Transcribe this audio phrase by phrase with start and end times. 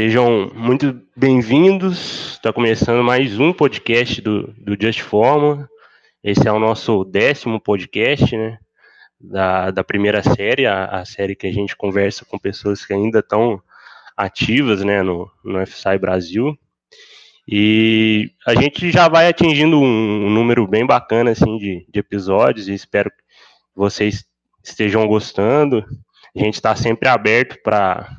[0.00, 2.34] Sejam muito bem-vindos.
[2.34, 5.68] Está começando mais um podcast do, do Just Forma.
[6.22, 8.58] Esse é o nosso décimo podcast, né?
[9.20, 13.18] Da, da primeira série, a, a série que a gente conversa com pessoas que ainda
[13.18, 13.60] estão
[14.16, 16.56] ativas, né, no, no FSI Brasil.
[17.48, 22.68] E a gente já vai atingindo um, um número bem bacana, assim, de, de episódios
[22.68, 23.24] e espero que
[23.74, 24.24] vocês
[24.62, 25.84] estejam gostando.
[26.36, 28.16] A gente está sempre aberto para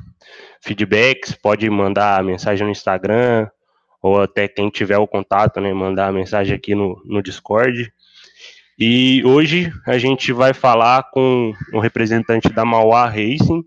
[0.60, 3.48] feedbacks, pode mandar mensagem no Instagram,
[4.02, 7.92] ou até quem tiver o contato, né, mandar mensagem aqui no, no Discord.
[8.78, 13.62] E hoje a gente vai falar com o representante da Mauá Racing,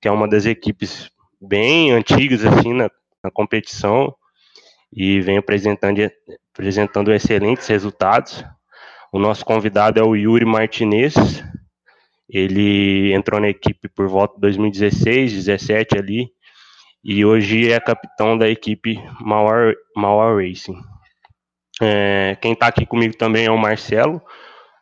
[0.00, 2.88] que é uma das equipes bem antigas assim na,
[3.22, 4.14] na competição
[4.92, 6.00] e vem apresentando,
[6.52, 8.44] apresentando excelentes resultados.
[9.12, 11.14] O nosso convidado é o Yuri Martinez,
[12.28, 16.28] ele entrou na equipe por volta de 2016, 17 ali,
[17.02, 20.76] e hoje é capitão da equipe Mauer, Mauer Racing.
[21.80, 24.20] É, quem está aqui comigo também é o Marcelo,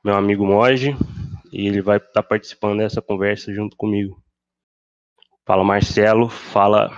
[0.05, 0.97] meu amigo Moji,
[1.53, 4.23] e ele vai estar tá participando dessa conversa junto comigo.
[5.45, 6.91] Fala Marcelo, fala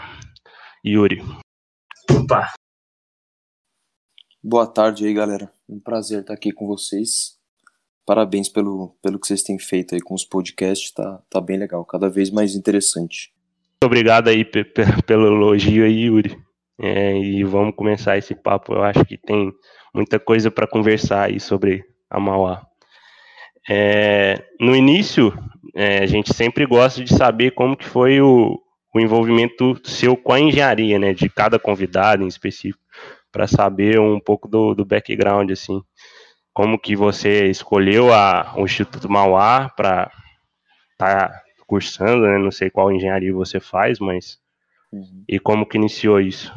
[0.85, 1.21] Yuri.
[2.11, 2.53] Opa!
[4.43, 5.53] Boa tarde aí, galera.
[5.69, 7.36] Um prazer estar aqui com vocês.
[8.07, 11.85] Parabéns pelo, pelo que vocês têm feito aí com os podcasts, tá, tá bem legal,
[11.85, 13.33] cada vez mais interessante.
[13.73, 14.45] Muito obrigado aí
[15.05, 16.39] pelo elogio aí, Yuri.
[16.81, 18.75] É, e vamos começar esse papo.
[18.75, 19.51] Eu acho que tem
[19.93, 22.65] muita coisa para conversar aí sobre a Mauá.
[23.69, 25.37] É, no início,
[25.75, 28.57] é, a gente sempre gosta de saber como que foi o,
[28.95, 32.79] o envolvimento seu com a engenharia, né, de cada convidado em específico,
[33.33, 35.83] para saber um pouco do, do background, assim
[36.57, 40.11] como que você escolheu a, o Instituto Mauá para
[40.93, 42.39] estar tá cursando, né?
[42.39, 44.39] Não sei qual engenharia você faz, mas
[44.91, 45.23] uhum.
[45.29, 46.51] e como que iniciou isso?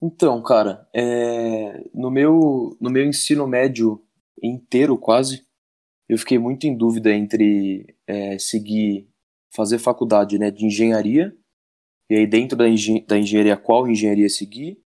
[0.00, 1.82] Então, cara, é...
[1.92, 4.00] no meu no meu ensino médio
[4.40, 5.44] inteiro quase,
[6.08, 9.08] eu fiquei muito em dúvida entre é, seguir
[9.52, 11.36] fazer faculdade, né, de engenharia
[12.08, 14.80] e aí dentro da, engen da engenharia qual engenharia seguir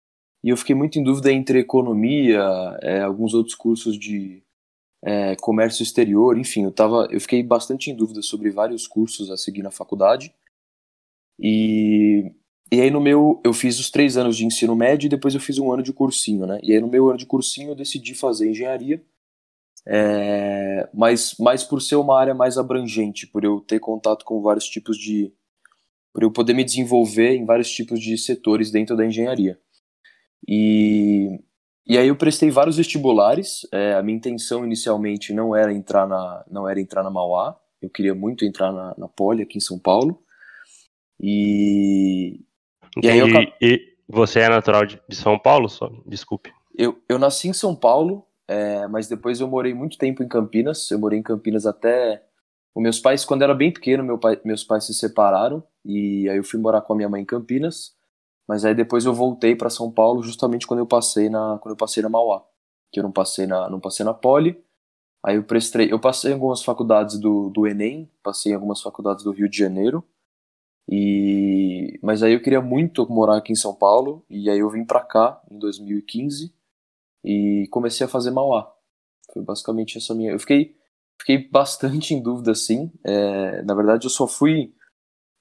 [0.42, 2.40] e eu fiquei muito em dúvida entre economia,
[2.82, 4.42] é, alguns outros cursos de
[5.02, 9.36] é, comércio exterior, enfim, eu, tava, eu fiquei bastante em dúvida sobre vários cursos a
[9.36, 10.32] seguir na faculdade.
[11.40, 12.32] E,
[12.70, 15.40] e aí no meu, eu fiz os três anos de ensino médio e depois eu
[15.40, 16.58] fiz um ano de cursinho, né?
[16.62, 19.02] E aí no meu ano de cursinho eu decidi fazer engenharia,
[19.86, 24.68] é, mas, mas por ser uma área mais abrangente, por eu ter contato com vários
[24.68, 25.32] tipos de...
[26.12, 29.58] por eu poder me desenvolver em vários tipos de setores dentro da engenharia.
[30.46, 31.40] E,
[31.86, 33.66] e aí eu prestei vários vestibulares.
[33.72, 37.58] É, a minha intenção inicialmente não era entrar na, não era entrar na Mauá.
[37.80, 40.22] Eu queria muito entrar na, na Poli aqui em São Paulo.
[41.20, 42.40] E,
[43.02, 43.26] e aí eu...
[43.60, 45.68] E você é natural de, de São Paulo?
[45.68, 45.90] Só?
[46.06, 46.50] Desculpe.
[46.76, 50.90] Eu, eu nasci em São Paulo, é, mas depois eu morei muito tempo em Campinas.
[50.90, 52.24] Eu morei em Campinas até.
[52.74, 55.62] Os meus pais, quando eu era bem pequeno, meu pai, meus pais se separaram.
[55.84, 57.96] E aí eu fui morar com a minha mãe em Campinas.
[58.48, 61.76] Mas aí depois eu voltei para São Paulo justamente quando eu passei na quando eu
[61.76, 62.42] passei na Mauá,
[62.90, 64.58] que eu não passei na não passei na Poli.
[65.22, 69.24] Aí eu prestei, eu passei em algumas faculdades do, do ENEM, passei em algumas faculdades
[69.24, 70.02] do Rio de Janeiro.
[70.88, 74.84] E mas aí eu queria muito morar aqui em São Paulo e aí eu vim
[74.84, 76.54] para cá em 2015
[77.24, 78.72] e comecei a fazer Mauá.
[79.32, 80.32] Foi basicamente essa minha.
[80.32, 80.76] Eu fiquei
[81.20, 82.90] fiquei bastante em dúvida assim.
[83.04, 84.72] É, na verdade eu só fui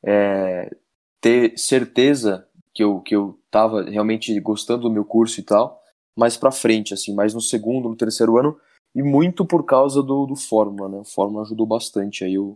[0.03, 0.75] é,
[1.21, 2.46] ter certeza
[2.77, 5.81] que eu, que eu tava realmente gostando do meu curso e tal,
[6.15, 8.55] mais pra frente, assim, mais no segundo, no terceiro ano,
[8.93, 10.97] e muito por causa do, do Fórmula, né?
[10.99, 12.55] O Fórmula ajudou bastante aí eu,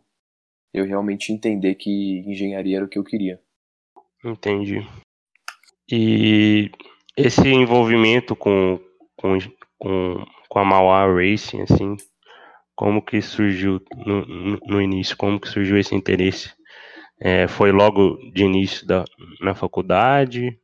[0.72, 3.42] eu realmente entender que engenharia era o que eu queria.
[4.24, 4.88] Entendi.
[5.92, 6.70] E
[7.18, 8.80] esse envolvimento com,
[9.18, 9.40] com,
[9.80, 11.98] com, com a Mauá Racing, assim,
[12.76, 14.24] como que surgiu no,
[14.68, 15.18] no início?
[15.18, 16.54] Como que surgiu esse interesse?
[17.24, 19.06] É, foi logo de início da,
[19.40, 20.60] na faculdade?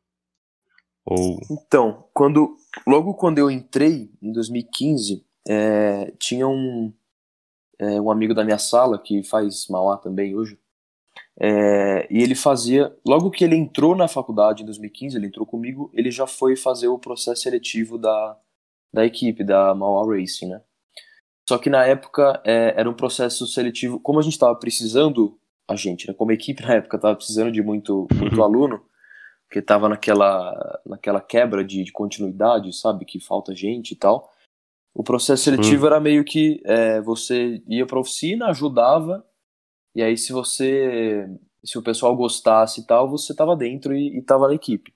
[1.05, 1.39] Ou...
[1.51, 6.91] Então, quando, logo quando eu entrei, em 2015, é, tinha um,
[7.77, 10.59] é, um amigo da minha sala, que faz Mauá também hoje,
[11.39, 15.91] é, e ele fazia, logo que ele entrou na faculdade em 2015, ele entrou comigo,
[15.93, 18.35] ele já foi fazer o processo seletivo da,
[18.91, 20.61] da equipe, da Mauá Racing, né?
[21.47, 25.75] Só que na época é, era um processo seletivo, como a gente estava precisando a
[25.75, 28.81] gente, né, como equipe na época estava precisando de muito, muito aluno,
[29.47, 34.31] porque estava naquela, naquela quebra de, de, continuidade, sabe, que falta gente e tal.
[34.93, 35.87] O processo seletivo uhum.
[35.87, 39.25] era meio que é, você ia para oficina, ajudava,
[39.95, 41.29] e aí se você
[41.63, 44.93] se o pessoal gostasse e tal, você estava dentro e estava na equipe.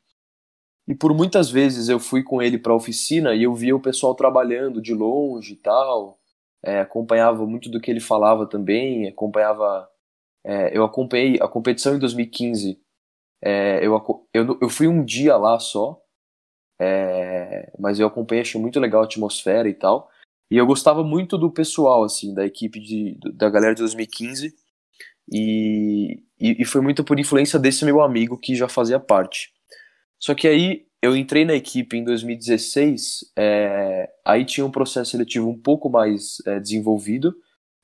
[0.87, 3.81] E por muitas vezes eu fui com ele para a oficina e eu via o
[3.81, 6.19] pessoal trabalhando de longe e tal,
[6.63, 9.89] é, acompanhava muito do que ele falava também, acompanhava.
[10.43, 12.79] É, eu acompanhei a competição em 2015.
[13.43, 16.01] É, eu, eu, eu fui um dia lá só,
[16.79, 20.09] é, mas eu acompanhei, achei muito legal a atmosfera e tal.
[20.49, 24.53] E eu gostava muito do pessoal, assim, da equipe de, da galera de 2015.
[25.31, 29.51] E, e, e foi muito por influência desse meu amigo que já fazia parte.
[30.19, 35.49] Só que aí eu entrei na equipe em 2016, é, aí tinha um processo seletivo
[35.49, 37.33] um pouco mais é, desenvolvido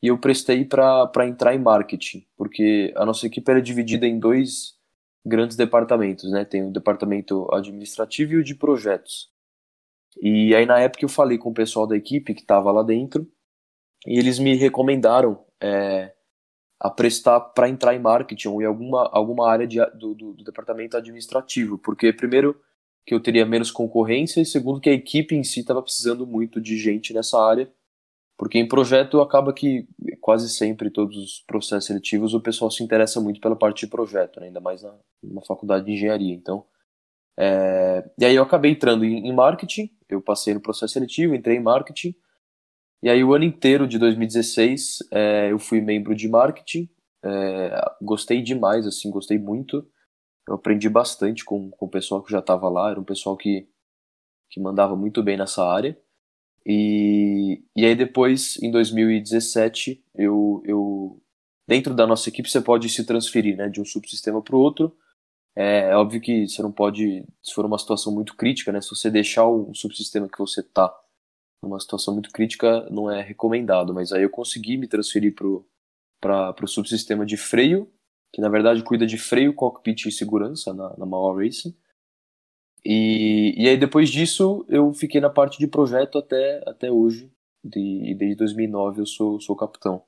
[0.02, 4.76] e eu prestei para entrar em marketing, porque a nossa equipe era dividida em dois
[5.26, 6.46] grandes departamentos, né?
[6.46, 9.30] Tem o departamento administrativo e o de projetos.
[10.22, 13.28] E aí na época eu falei com o pessoal da equipe que estava lá dentro
[14.06, 16.14] e eles me recomendaram é,
[16.80, 20.44] a prestar para entrar em marketing ou em alguma, alguma área de, do, do, do
[20.44, 22.60] departamento administrativo, porque primeiro
[23.06, 26.60] que eu teria menos concorrência e segundo que a equipe em si estava precisando muito
[26.60, 27.72] de gente nessa área,
[28.38, 29.88] porque em projeto acaba que
[30.22, 34.40] quase sempre todos os processos seletivos o pessoal se interessa muito pela parte de projeto,
[34.40, 34.48] né?
[34.48, 34.94] ainda mais na,
[35.24, 36.34] na faculdade de engenharia.
[36.34, 36.66] Então,
[37.38, 38.10] é...
[38.20, 41.64] e aí eu acabei entrando em, em marketing, eu passei no processo seletivo, entrei em
[41.64, 42.16] marketing,
[43.04, 46.90] e aí o ano inteiro de 2016 é, eu fui membro de marketing,
[47.24, 49.86] é, gostei demais, assim, gostei muito
[50.48, 53.68] eu aprendi bastante com, com o pessoal que já estava lá, era um pessoal que,
[54.50, 56.00] que mandava muito bem nessa área.
[56.68, 61.22] E, e aí depois, em 2017, eu, eu
[61.68, 64.96] dentro da nossa equipe você pode se transferir né, de um subsistema para o outro.
[65.56, 68.90] É, é, óbvio que você não pode, se for uma situação muito crítica, né, se
[68.90, 70.94] você deixar o subsistema que você está
[71.64, 73.94] numa situação muito crítica, não é recomendado.
[73.94, 75.34] Mas aí eu consegui me transferir
[76.20, 77.90] para o subsistema de freio
[78.34, 81.76] que na verdade cuida de freio, cockpit e segurança na, na Mauá Racing.
[82.90, 87.30] E, e aí depois disso eu fiquei na parte de projeto até, até hoje,
[87.62, 90.04] de, e desde 2009 eu sou, sou capitão.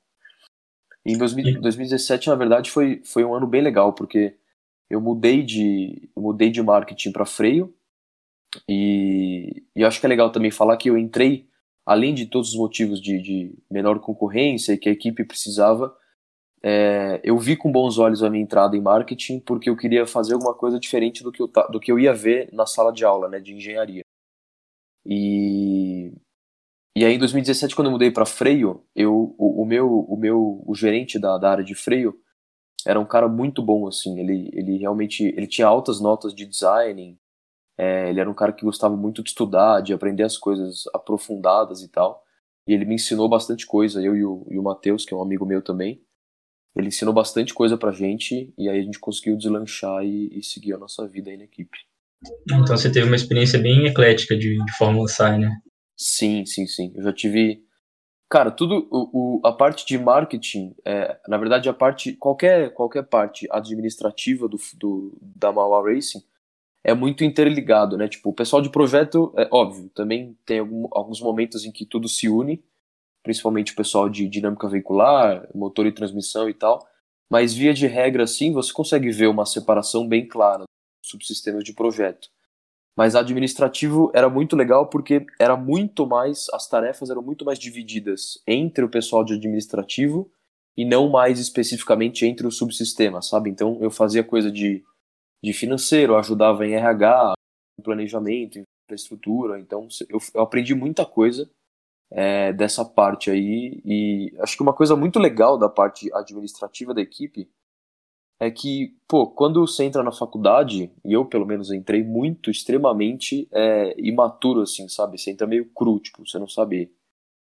[1.04, 4.34] Em 2000, 2017, na verdade, foi, foi um ano bem legal, porque
[4.88, 7.74] eu mudei de, eu mudei de marketing para freio,
[8.66, 11.46] e, e acho que é legal também falar que eu entrei,
[11.84, 15.94] além de todos os motivos de, de menor concorrência e que a equipe precisava,
[16.62, 20.34] é, eu vi com bons olhos a minha entrada em marketing porque eu queria fazer
[20.34, 23.28] alguma coisa diferente do que eu, do que eu ia ver na sala de aula,
[23.28, 24.02] né, de engenharia.
[25.06, 26.12] E,
[26.96, 30.62] e aí em 2017, quando eu mudei para freio, eu, o, o, meu, o meu
[30.66, 32.20] o gerente da, da área de freio
[32.86, 37.18] era um cara muito bom, assim, ele, ele realmente ele tinha altas notas de design,
[37.78, 41.82] é, ele era um cara que gostava muito de estudar, de aprender as coisas aprofundadas
[41.82, 42.22] e tal,
[42.66, 45.22] e ele me ensinou bastante coisa, eu e o, e o Matheus, que é um
[45.22, 46.02] amigo meu também,
[46.76, 50.74] ele ensinou bastante coisa pra gente e aí a gente conseguiu deslanchar e, e seguir
[50.74, 51.78] a nossa vida aí na equipe.
[52.44, 55.60] Então você teve uma experiência bem eclética de, de Fórmula SAI, né?
[55.96, 56.92] Sim, sim, sim.
[56.94, 57.62] Eu já tive.
[58.28, 58.88] Cara, tudo.
[58.90, 62.12] O, o a parte de marketing, é, na verdade, a parte.
[62.14, 66.22] Qualquer, qualquer parte administrativa do, do, da Mauá Racing
[66.84, 68.08] é muito interligado, né?
[68.08, 72.08] Tipo, o pessoal de projeto, é óbvio, também tem algum, alguns momentos em que tudo
[72.08, 72.62] se une,
[73.22, 76.86] principalmente o pessoal de dinâmica veicular, motor e transmissão e tal.
[77.30, 81.72] Mas via de regra, assim, você consegue ver uma separação bem clara dos subsistemas de
[81.72, 82.28] projeto.
[82.96, 88.42] Mas administrativo era muito legal porque era muito mais, as tarefas eram muito mais divididas
[88.46, 90.30] entre o pessoal de administrativo
[90.76, 93.48] e não mais especificamente entre os subsistemas, sabe?
[93.48, 94.82] Então eu fazia coisa de,
[95.42, 97.34] de financeiro, ajudava em RH,
[97.82, 101.48] planejamento, infraestrutura, então eu, eu aprendi muita coisa
[102.10, 103.80] é, dessa parte aí.
[103.84, 107.48] E acho que uma coisa muito legal da parte administrativa da equipe
[108.38, 113.46] é que, pô, quando você entra na faculdade, e eu pelo menos entrei muito, extremamente
[113.52, 115.18] é, imaturo, assim, sabe?
[115.18, 116.90] Você entra meio cru, tipo, você não sabe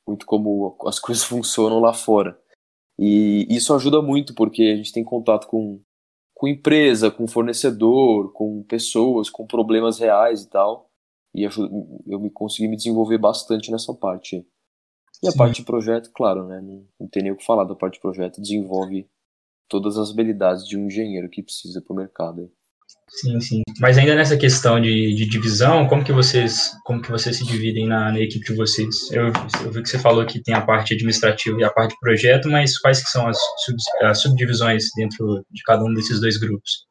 [0.07, 2.39] muito como as coisas funcionam lá fora.
[2.97, 5.79] E isso ajuda muito, porque a gente tem contato com,
[6.33, 10.88] com empresa, com fornecedor, com pessoas, com problemas reais e tal
[11.33, 14.45] e eu me consegui me desenvolver bastante nessa parte.
[15.21, 15.37] E a Sim.
[15.37, 16.61] parte de projeto, claro, né?
[16.61, 19.07] Não, não tem nem o que falar da parte de projeto, desenvolve
[19.67, 22.51] todas as habilidades de um engenheiro que precisa para o mercado.
[23.07, 23.61] Sim, sim.
[23.79, 27.87] Mas ainda nessa questão de, de, divisão, como que vocês, como que vocês se dividem
[27.87, 29.11] na, na equipe de vocês?
[29.11, 29.27] Eu,
[29.63, 32.49] eu, vi que você falou que tem a parte administrativa e a parte de projeto,
[32.49, 36.85] mas quais que são as, sub, as subdivisões dentro de cada um desses dois grupos?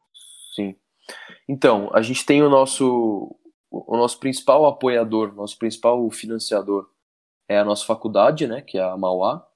[0.55, 0.75] Sim.
[1.49, 3.38] Então, a gente tem o nosso
[3.71, 6.89] o nosso principal apoiador, nosso principal financiador
[7.49, 9.47] é a nossa faculdade, né, que é a Mauá.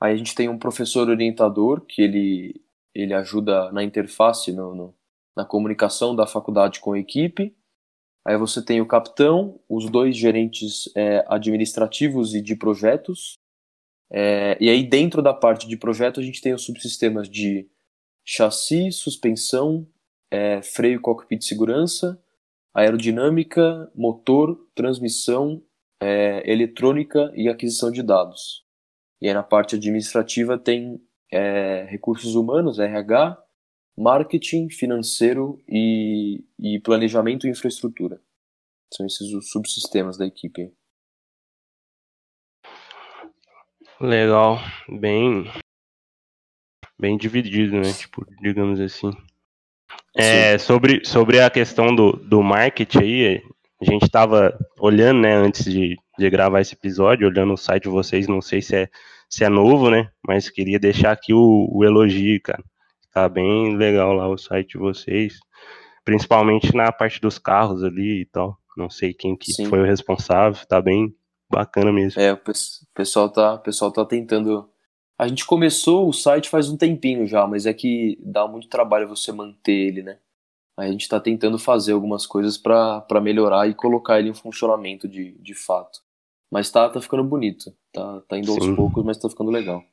[0.00, 4.94] Aí a gente tem um professor orientador que ele ele ajuda na interface, no, no,
[5.36, 7.56] na comunicação da faculdade com a equipe.
[8.24, 13.34] Aí você tem o capitão, os dois gerentes é, administrativos e de projetos.
[14.10, 17.68] É, e aí dentro da parte de projeto a gente tem os subsistemas de
[18.24, 19.86] chassi, suspensão,
[20.30, 22.22] é, freio, cockpit de segurança,
[22.74, 25.62] aerodinâmica, motor, transmissão,
[26.02, 28.64] é, eletrônica e aquisição de dados.
[29.22, 31.00] E aí na parte administrativa tem
[31.32, 33.40] é, recursos humanos, RH,
[33.96, 38.20] marketing, financeiro e, e planejamento e infraestrutura.
[38.92, 40.72] São esses os subsistemas da equipe.
[44.00, 44.58] Legal,
[45.00, 45.44] bem
[46.98, 47.92] bem dividido, né?
[47.92, 49.10] Tipo, digamos assim.
[50.16, 53.42] É, sobre, sobre a questão do, do marketing aí,
[53.80, 57.88] a gente estava olhando, né, antes de, de gravar esse episódio, olhando o site de
[57.88, 58.88] vocês, não sei se é,
[59.28, 62.62] se é novo, né, mas queria deixar aqui o, o elogio, cara.
[63.12, 65.34] Tá bem legal lá o site de vocês,
[66.04, 68.58] principalmente na parte dos carros ali e tal.
[68.76, 71.14] Não sei quem que foi o responsável, tá bem
[71.48, 72.20] bacana mesmo.
[72.20, 72.40] É, o
[72.92, 74.68] pessoal tá, o pessoal tá tentando
[75.18, 79.08] a gente começou o site faz um tempinho já, mas é que dá muito trabalho
[79.08, 80.18] você manter ele, né?
[80.76, 85.06] Aí a gente está tentando fazer algumas coisas para melhorar e colocar ele em funcionamento
[85.06, 86.00] de, de fato.
[86.50, 87.72] Mas tá, tá ficando bonito.
[87.92, 88.74] Tá, tá indo aos Sim.
[88.74, 89.84] poucos, mas tá ficando legal.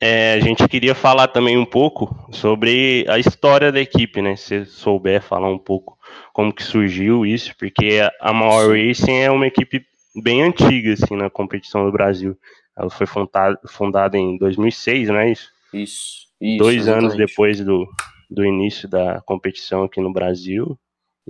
[0.00, 4.34] É, a gente queria falar também um pouco sobre a história da equipe, né?
[4.34, 5.96] Se souber falar um pouco
[6.32, 9.84] como que surgiu isso, porque a Mauer Racing é uma equipe
[10.20, 12.36] bem antiga, assim, na competição do Brasil.
[12.76, 15.50] Ela foi fundada, fundada em 2006, não é isso?
[15.72, 16.26] Isso.
[16.40, 17.04] isso Dois exatamente.
[17.04, 17.86] anos depois do,
[18.30, 20.78] do início da competição aqui no Brasil.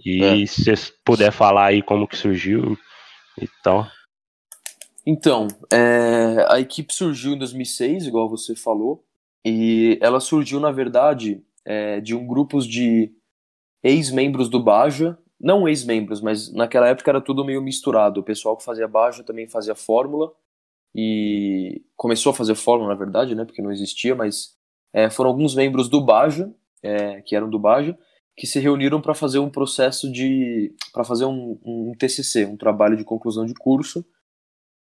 [0.04, 0.46] E é.
[0.46, 2.78] se você puder falar aí como que surgiu
[3.40, 3.86] e tal.
[5.06, 9.04] Então, é, a equipe surgiu em 2006, igual você falou,
[9.44, 13.12] e ela surgiu, na verdade, é, de um grupo de
[13.82, 18.20] ex-membros do Baja, não ex-membros, mas naquela época era tudo meio misturado.
[18.20, 20.32] O pessoal que fazia Baja também fazia Fórmula,
[20.94, 24.56] e começou a fazer fórmula, na verdade, né, porque não existia, mas
[24.92, 27.96] é, foram alguns membros do Baja, é, que eram do Baja,
[28.36, 30.74] que se reuniram para fazer um processo de.
[30.92, 34.04] para fazer um, um, TCC, um trabalho de conclusão de curso.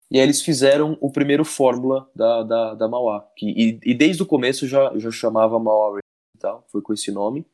[0.09, 3.25] E aí eles fizeram o primeiro Fórmula da, da, da Mauá.
[3.35, 5.99] Que, e, e, desde o começo já, já chamava Mauá
[6.35, 7.45] e tal, foi com esse nome.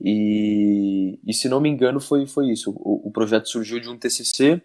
[0.00, 2.70] E, e se não me engano foi, foi isso.
[2.70, 4.60] O, o projeto surgiu de um TCC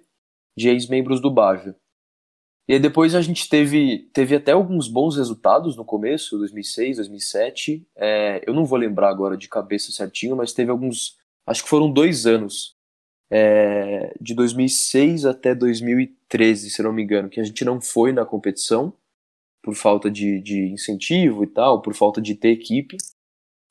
[0.57, 1.75] de ex-membros do Baja.
[2.67, 7.85] E aí depois a gente teve, teve até alguns bons resultados no começo, 2006, 2007.
[7.95, 11.17] É, eu não vou lembrar agora de cabeça certinho, mas teve alguns.
[11.45, 12.75] Acho que foram dois anos.
[13.29, 18.25] É, de 2006 até 2013, se não me engano, que a gente não foi na
[18.25, 18.93] competição
[19.61, 22.97] por falta de, de incentivo e tal, por falta de ter equipe.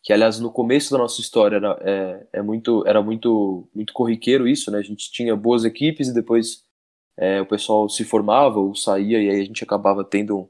[0.02, 4.48] Que aliás no começo da nossa história era, é, é muito, era muito, muito corriqueiro
[4.48, 4.78] isso, né?
[4.78, 6.64] A gente tinha boas equipes e depois
[7.18, 10.48] é, o pessoal se formava ou saía e aí a gente acabava tendo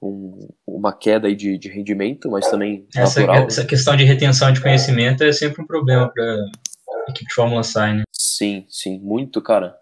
[0.00, 3.68] um, uma queda aí de, de, rendimento, mas também essa, natural, essa né?
[3.68, 7.96] questão de retenção de conhecimento é sempre um problema para a equipe de Fórmula Sai,
[7.96, 8.02] né?
[8.12, 9.76] Sim, sim, muito, cara.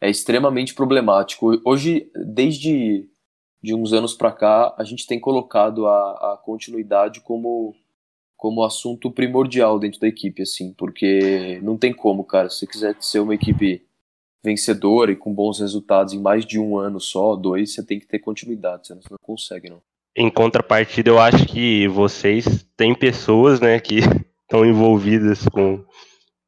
[0.00, 1.60] É extremamente problemático.
[1.64, 3.08] Hoje, desde
[3.62, 7.74] de uns anos para cá, a gente tem colocado a, a continuidade como
[8.36, 12.50] como assunto primordial dentro da equipe, assim, porque não tem como, cara.
[12.50, 13.85] Se você quiser ser uma equipe
[14.44, 18.06] vencedor e com bons resultados em mais de um ano só, dois, você tem que
[18.06, 19.82] ter continuidade, você não consegue, não.
[20.16, 23.98] Em contrapartida, eu acho que vocês têm pessoas, né, que
[24.42, 25.84] estão envolvidas com,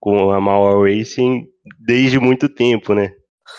[0.00, 3.12] com a Mauer Racing desde muito tempo, né?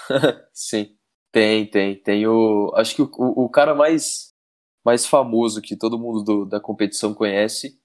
[0.54, 0.88] Sim,
[1.32, 1.96] tem, tem.
[1.96, 2.72] Tem o.
[2.76, 4.34] Acho que o, o, cara mais,
[4.84, 7.78] mais famoso que todo mundo do, da competição conhece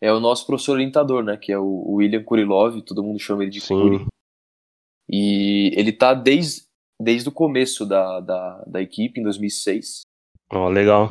[0.00, 1.36] é o nosso professor orientador, né?
[1.36, 4.06] Que é o William Kurilov, todo mundo chama ele de Sim.
[5.10, 6.62] E ele tá desde,
[7.00, 10.02] desde o começo da, da, da equipe, em 2006.
[10.52, 11.08] Oh, legal.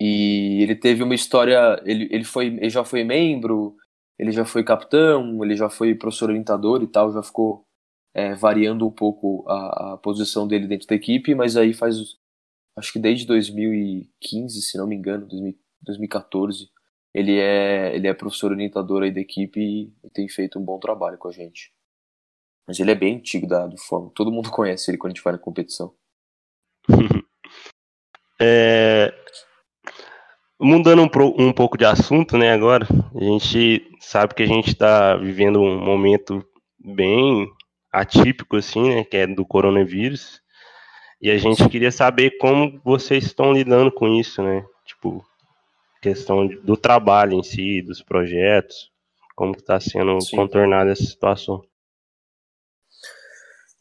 [0.00, 1.80] E ele teve uma história.
[1.84, 3.76] Ele, ele, foi, ele já foi membro,
[4.18, 7.64] ele já foi capitão, ele já foi professor orientador e tal, já ficou
[8.14, 11.96] é, variando um pouco a, a, posição dele dentro da equipe, mas aí faz.
[12.76, 15.26] Acho que desde 2015, se não me engano,
[15.82, 16.70] 2014,
[17.14, 19.60] ele é, ele é professor orientador aí da equipe
[20.02, 21.70] e tem feito um bom trabalho com a gente.
[22.66, 24.12] Mas ele é bem antigo da, do Fórmula.
[24.14, 25.92] Todo mundo conhece ele quando a gente vai na competição.
[28.40, 29.12] é...
[30.60, 34.68] Mudando um, pro, um, pouco de assunto, né, agora, a gente sabe que a gente
[34.68, 36.46] está vivendo um momento
[36.78, 37.50] bem
[37.90, 40.40] atípico, assim, né, que é do coronavírus,
[41.20, 45.24] e a gente queria saber como vocês estão lidando com isso, né, tipo,
[46.00, 48.92] questão do trabalho em si, dos projetos,
[49.34, 50.36] como está sendo Sim.
[50.36, 51.62] contornada essa situação.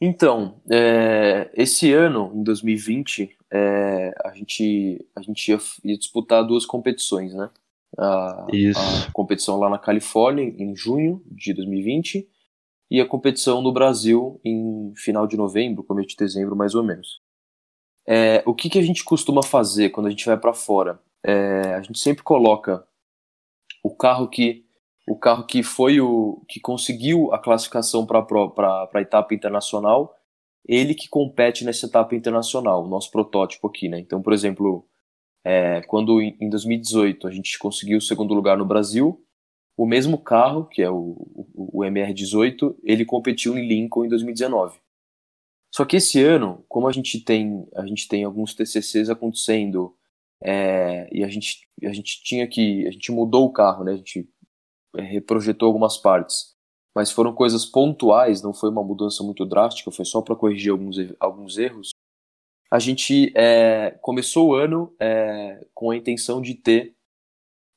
[0.03, 6.65] Então, é, esse ano, em 2020, é, a, gente, a gente ia, ia, disputar duas
[6.65, 7.51] competições, né?
[7.96, 12.27] A, a, competição lá na Califórnia, em junho de 2020,
[12.89, 17.22] e a competição no Brasil em final de novembro, começo de dezembro, mais ou menos.
[18.08, 21.00] É, o que, que a gente costuma fazer quando a gente vai para fora?
[21.24, 22.84] É, a gente sempre coloca
[23.84, 24.65] o carro que
[25.08, 28.20] o carro que foi o que conseguiu a classificação para
[28.93, 30.15] a etapa internacional,
[30.65, 34.00] ele que compete nessa etapa internacional, o nosso protótipo aqui, né?
[34.00, 34.88] Então, por exemplo,
[35.43, 39.24] é, quando em 2018 a gente conseguiu o segundo lugar no Brasil,
[39.75, 41.17] o mesmo carro, que é o,
[41.55, 44.79] o, o MR18, ele competiu em Lincoln em 2019.
[45.74, 49.96] Só que esse ano, como a gente tem, a gente tem alguns TCCs acontecendo
[50.43, 53.93] é, e a gente, a gente tinha que, a gente mudou o carro, né?
[53.93, 54.29] A gente
[54.95, 56.55] reprojetou algumas partes,
[56.95, 60.98] mas foram coisas pontuais, não foi uma mudança muito drástica, foi só para corrigir alguns,
[61.19, 61.91] alguns erros.
[62.69, 66.95] A gente é, começou o ano é, com a intenção de ter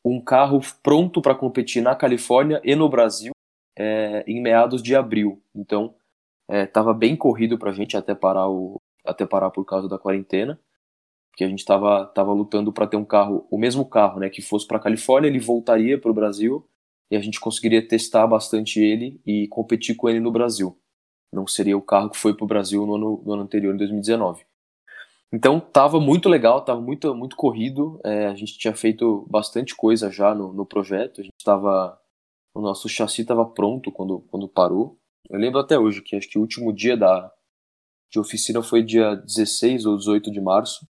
[0.04, 3.32] um carro pronto para competir na Califórnia e no Brasil
[3.76, 5.42] é, em meados de abril.
[5.54, 5.94] Então,
[6.48, 9.98] estava é, bem corrido para a gente até parar o até parar por causa da
[9.98, 10.58] quarentena,
[11.30, 14.40] porque a gente estava tava lutando para ter um carro, o mesmo carro, né, que
[14.40, 16.66] fosse para Califórnia, ele voltaria para o Brasil
[17.14, 20.76] e a gente conseguiria testar bastante ele e competir com ele no Brasil.
[21.32, 23.76] Não seria o carro que foi para o Brasil no ano, no ano anterior, em
[23.76, 24.44] 2019.
[25.32, 28.00] Então tava muito legal, tava muito, muito corrido.
[28.04, 31.20] É, a gente tinha feito bastante coisa já no, no projeto.
[31.20, 31.96] A gente estava,
[32.52, 34.98] o nosso chassi estava pronto quando, quando parou.
[35.30, 37.32] Eu lembro até hoje que acho que o último dia da
[38.10, 40.84] de oficina foi dia 16 ou 18 de março.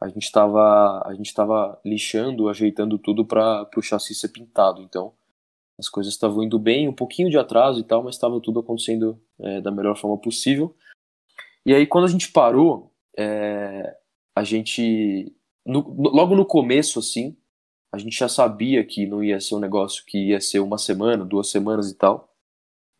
[0.00, 4.82] A gente estava a gente estava lixando, ajeitando tudo para o chassi ser pintado.
[4.82, 5.17] Então
[5.78, 9.20] as coisas estavam indo bem, um pouquinho de atraso e tal, mas estava tudo acontecendo
[9.38, 10.74] é, da melhor forma possível.
[11.64, 13.96] E aí, quando a gente parou, é,
[14.34, 15.32] a gente.
[15.64, 17.36] No, logo no começo, assim,
[17.92, 21.24] a gente já sabia que não ia ser um negócio que ia ser uma semana,
[21.24, 22.34] duas semanas e tal.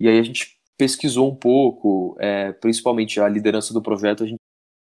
[0.00, 4.38] E aí a gente pesquisou um pouco, é, principalmente a liderança do projeto, a gente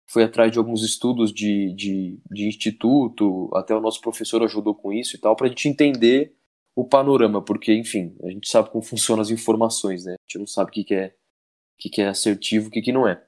[0.10, 4.91] foi atrás de alguns estudos de, de, de instituto, até o nosso professor ajudou com
[4.91, 6.36] isso e tal, para a gente entender
[6.78, 10.12] o panorama, porque, enfim, a gente sabe como funcionam as informações, né?
[10.13, 12.84] A gente não sabe o que, que é o que, que é assertivo, o que,
[12.84, 13.20] que não é.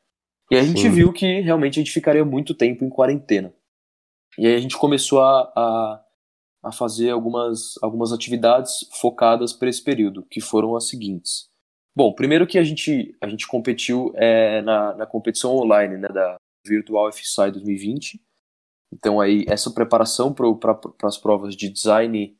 [0.51, 0.91] E a gente Sim.
[0.91, 3.51] viu que realmente a gente ficaria muito tempo em quarentena.
[4.37, 6.05] E aí a gente começou a, a,
[6.65, 11.49] a fazer algumas, algumas atividades focadas para esse período, que foram as seguintes.
[11.95, 16.35] Bom, primeiro que a gente, a gente competiu é, na, na competição online né, da
[16.65, 18.21] Virtual FSI 2020.
[18.93, 22.38] Então aí essa preparação para as provas de design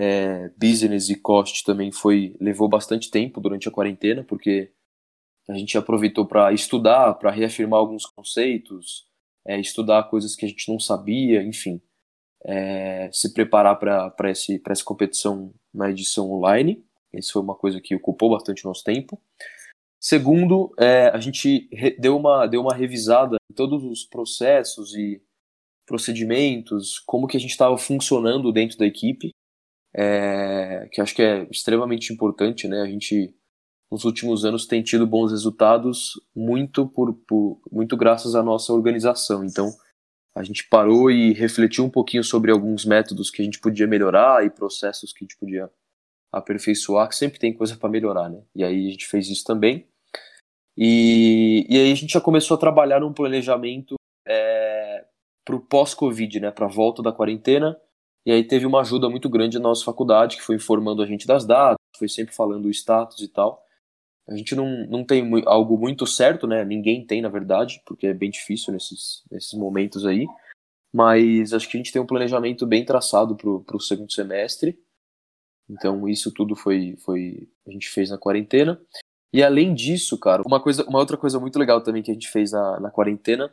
[0.00, 4.72] é, business e cost também foi levou bastante tempo durante a quarentena, porque
[5.46, 9.06] a gente aproveitou para estudar, para reafirmar alguns conceitos,
[9.46, 11.82] é, estudar coisas que a gente não sabia, enfim,
[12.46, 16.82] é, se preparar para essa competição na edição online.
[17.12, 19.20] Isso foi uma coisa que ocupou bastante nosso tempo.
[20.00, 25.20] Segundo, é, a gente deu uma, deu uma revisada em todos os processos e
[25.84, 29.32] procedimentos, como que a gente estava funcionando dentro da equipe
[29.94, 32.82] é, que acho que é extremamente importante, né?
[32.82, 33.34] A gente
[33.90, 39.44] nos últimos anos tem tido bons resultados muito por, por muito graças à nossa organização.
[39.44, 39.70] Então
[40.34, 44.44] a gente parou e refletiu um pouquinho sobre alguns métodos que a gente podia melhorar
[44.46, 45.68] e processos que a gente podia
[46.32, 48.40] aperfeiçoar, que sempre tem coisa para melhorar, né?
[48.54, 49.88] E aí a gente fez isso também.
[50.76, 55.04] E, e aí a gente já começou a trabalhar num planejamento é,
[55.44, 56.50] para o pós-Covid, né?
[56.52, 57.76] Para a volta da quarentena
[58.26, 61.26] e aí teve uma ajuda muito grande na nossa faculdade, que foi informando a gente
[61.26, 63.62] das datas, foi sempre falando o status e tal.
[64.28, 66.64] A gente não, não tem algo muito certo, né?
[66.64, 70.26] Ninguém tem, na verdade, porque é bem difícil nesses, nesses momentos aí.
[70.92, 74.78] Mas acho que a gente tem um planejamento bem traçado para o segundo semestre.
[75.68, 78.80] Então isso tudo foi, foi a gente fez na quarentena.
[79.32, 82.28] E além disso, cara, uma, coisa, uma outra coisa muito legal também que a gente
[82.28, 83.52] fez na, na quarentena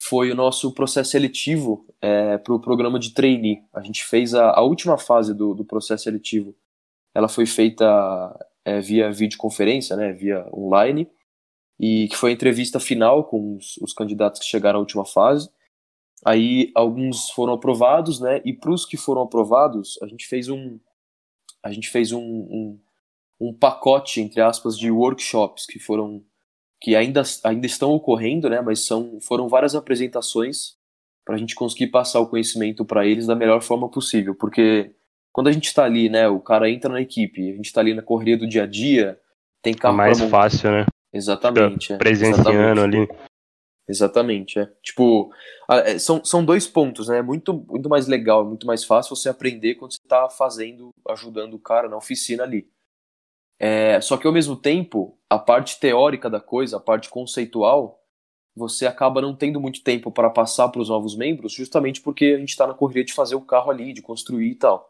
[0.00, 3.62] foi o nosso processo seletivo é, para o programa de trainee.
[3.74, 6.54] A gente fez a, a última fase do, do, processo seletivo.
[7.14, 7.84] Ela foi feita
[8.64, 11.10] é, via videoconferência, né, via online,
[11.80, 15.50] e que foi a entrevista final com os, os candidatos que chegaram à última fase.
[16.24, 18.40] Aí alguns foram aprovados, né?
[18.44, 20.78] E para os que foram aprovados, a gente fez um,
[21.62, 22.80] a gente fez um, um,
[23.40, 26.24] um pacote entre aspas de workshops que foram
[26.80, 30.76] que ainda, ainda estão ocorrendo, né, mas são, foram várias apresentações
[31.24, 34.92] para a gente conseguir passar o conhecimento para eles da melhor forma possível, porque
[35.32, 37.94] quando a gente está ali, né, o cara entra na equipe, a gente está ali
[37.94, 39.18] na correria do dia a dia,
[39.62, 40.86] tem carro é mais fácil, né?
[41.12, 41.92] Exatamente.
[41.92, 43.10] É, presenciando exatamente.
[43.12, 43.28] ali.
[43.88, 44.70] Exatamente, é.
[44.82, 45.32] Tipo,
[45.70, 47.22] é, são, são dois pontos, né?
[47.22, 51.58] Muito, muito mais legal, muito mais fácil você aprender quando você está fazendo, ajudando o
[51.58, 52.68] cara na oficina ali.
[53.58, 58.00] É, só que ao mesmo tempo, a parte teórica da coisa, a parte conceitual,
[58.54, 62.38] você acaba não tendo muito tempo para passar para os novos membros, justamente porque a
[62.38, 64.88] gente está na correria de fazer o carro ali, de construir e tal.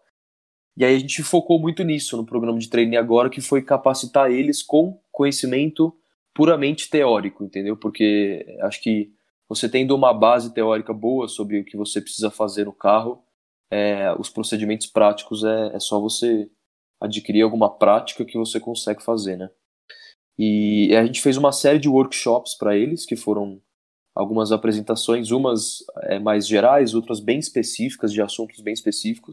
[0.76, 4.30] E aí a gente focou muito nisso no programa de treino agora, que foi capacitar
[4.30, 5.94] eles com conhecimento
[6.32, 7.76] puramente teórico, entendeu?
[7.76, 9.12] Porque acho que
[9.48, 13.24] você tendo uma base teórica boa sobre o que você precisa fazer no carro,
[13.70, 16.48] é, os procedimentos práticos é, é só você
[17.00, 19.50] adquirir alguma prática que você consegue fazer, né?
[20.38, 23.60] E a gente fez uma série de workshops para eles, que foram
[24.14, 29.32] algumas apresentações, umas é, mais gerais, outras bem específicas, de assuntos bem específicos.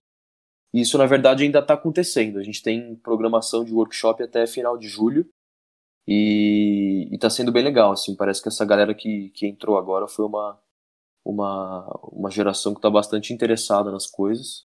[0.73, 2.37] E isso, na verdade, ainda está acontecendo.
[2.37, 5.27] A gente tem programação de workshop até final de julho.
[6.07, 8.15] E, está sendo bem legal, assim.
[8.15, 10.59] Parece que essa galera que, que entrou agora foi uma,
[11.23, 14.65] uma, uma geração que está bastante interessada nas coisas.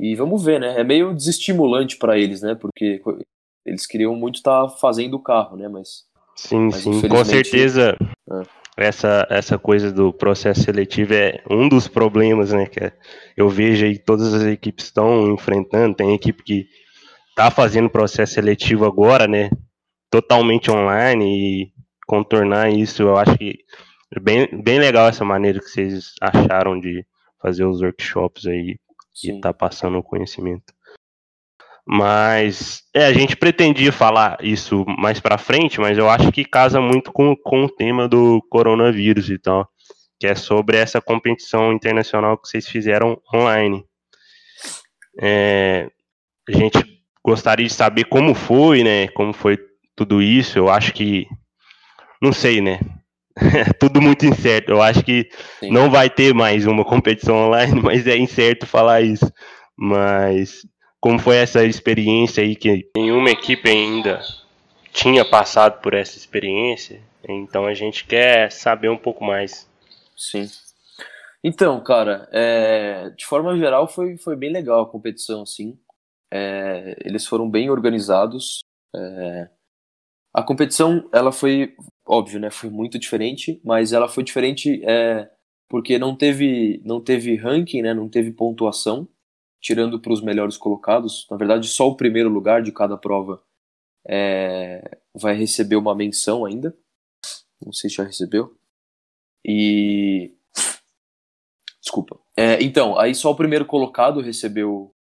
[0.00, 0.80] E vamos ver, né?
[0.80, 2.54] É meio desestimulante para eles, né?
[2.54, 3.02] Porque
[3.66, 5.68] eles queriam muito estar tá fazendo o carro, né?
[5.68, 6.04] Mas.
[6.34, 7.96] Sim, mas sim, com certeza.
[8.32, 8.60] É.
[8.76, 12.64] Essa, essa coisa do processo seletivo é um dos problemas, né?
[12.64, 12.92] Que é,
[13.36, 15.94] eu vejo aí todas as equipes estão enfrentando.
[15.94, 16.66] Tem equipe que
[17.28, 19.50] está fazendo processo seletivo agora, né?
[20.10, 21.72] Totalmente online e
[22.06, 23.60] contornar isso, eu acho que
[24.16, 27.06] é bem, bem legal essa maneira que vocês acharam de
[27.40, 28.76] fazer os workshops aí
[29.20, 29.38] Sim.
[29.38, 30.72] e tá passando o conhecimento.
[31.86, 36.80] Mas é, a gente pretendia falar isso mais para frente, mas eu acho que casa
[36.80, 39.68] muito com, com o tema do coronavírus e tal,
[40.18, 43.84] que é sobre essa competição internacional que vocês fizeram online.
[45.20, 45.90] É,
[46.48, 46.78] a gente
[47.24, 49.08] gostaria de saber como foi, né?
[49.08, 49.58] Como foi
[49.96, 50.58] tudo isso.
[50.58, 51.26] Eu acho que
[52.22, 52.78] não sei, né?
[53.78, 54.72] tudo muito incerto.
[54.72, 55.70] Eu acho que Sim.
[55.70, 59.30] não vai ter mais uma competição online, mas é incerto falar isso.
[59.76, 60.66] Mas
[61.00, 64.20] como foi essa experiência aí que nenhuma equipe ainda
[64.92, 67.00] tinha passado por essa experiência?
[67.28, 69.68] Então a gente quer saber um pouco mais.
[70.16, 70.46] Sim.
[71.42, 75.78] Então, cara, é, de forma geral foi, foi bem legal a competição, assim.
[76.30, 78.60] É, eles foram bem organizados.
[78.94, 79.48] É,
[80.32, 81.74] a competição, ela foi,
[82.06, 85.28] óbvio, né, foi muito diferente, mas ela foi diferente é,
[85.68, 89.08] porque não teve, não teve ranking, né, não teve pontuação,
[89.60, 91.26] tirando para os melhores colocados.
[91.30, 93.42] Na verdade, só o primeiro lugar de cada prova
[94.06, 96.76] é, vai receber uma menção ainda.
[97.64, 98.56] Não sei se já recebeu.
[99.44, 100.34] E.
[101.80, 102.18] Desculpa.
[102.36, 104.94] É, então, aí só o primeiro colocado recebeu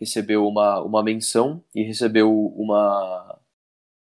[0.00, 3.23] recebeu uma, uma menção e recebeu uma,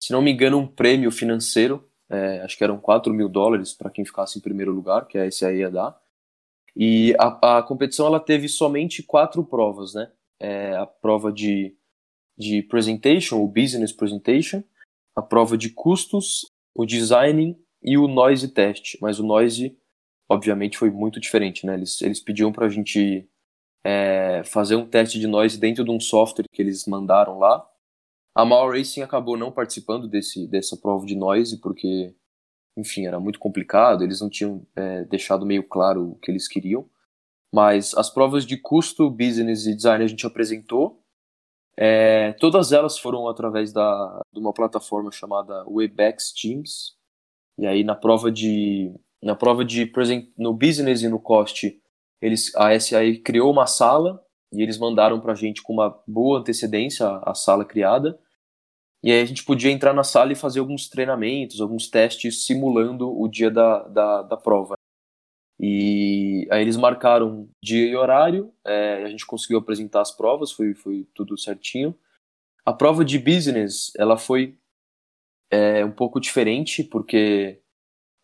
[0.05, 1.83] se não me engano, um prêmio financeiro.
[2.11, 5.31] É, acho que eram 4 mil dólares para quem ficasse em primeiro lugar, que a
[5.31, 5.99] SAE ia dar.
[6.77, 10.13] E a, a competição ela teve somente quatro provas, né?
[10.39, 11.75] É, a prova de,
[12.37, 14.63] de presentation, o business presentation,
[15.17, 18.99] a prova de custos, o design e o noise test.
[19.01, 19.75] Mas o noise,
[20.29, 21.77] obviamente, foi muito diferente, né?
[21.77, 23.27] Eles, eles pediam para a gente
[23.83, 27.67] é, fazer um teste de noise dentro de um software que eles mandaram lá
[28.35, 32.15] a Mall Racing acabou não participando desse, dessa prova de noise, porque,
[32.77, 36.89] enfim, era muito complicado, eles não tinham é, deixado meio claro o que eles queriam.
[37.55, 41.01] Mas as provas de custo, business e design a gente apresentou.
[41.77, 46.97] É, todas elas foram através da, de uma plataforma chamada Webex Teams.
[47.57, 48.93] E aí na prova de
[49.23, 49.91] na prova de
[50.37, 51.81] no business e no cost,
[52.21, 54.21] eles a SAE criou uma sala
[54.53, 58.19] e eles mandaram para a gente com uma boa antecedência a sala criada.
[59.05, 63.07] E aí a gente podia entrar na sala e fazer alguns treinamentos, alguns testes simulando
[63.21, 64.75] o dia da, da, da prova.
[65.61, 70.73] E aí eles marcaram dia e horário, é, a gente conseguiu apresentar as provas, foi,
[70.73, 71.95] foi tudo certinho.
[72.65, 74.59] A prova de business, ela foi
[75.51, 77.61] é, um pouco diferente, porque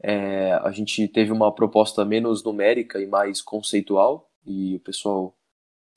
[0.02, 5.36] é, a gente teve uma proposta menos numérica e mais conceitual, e o pessoal,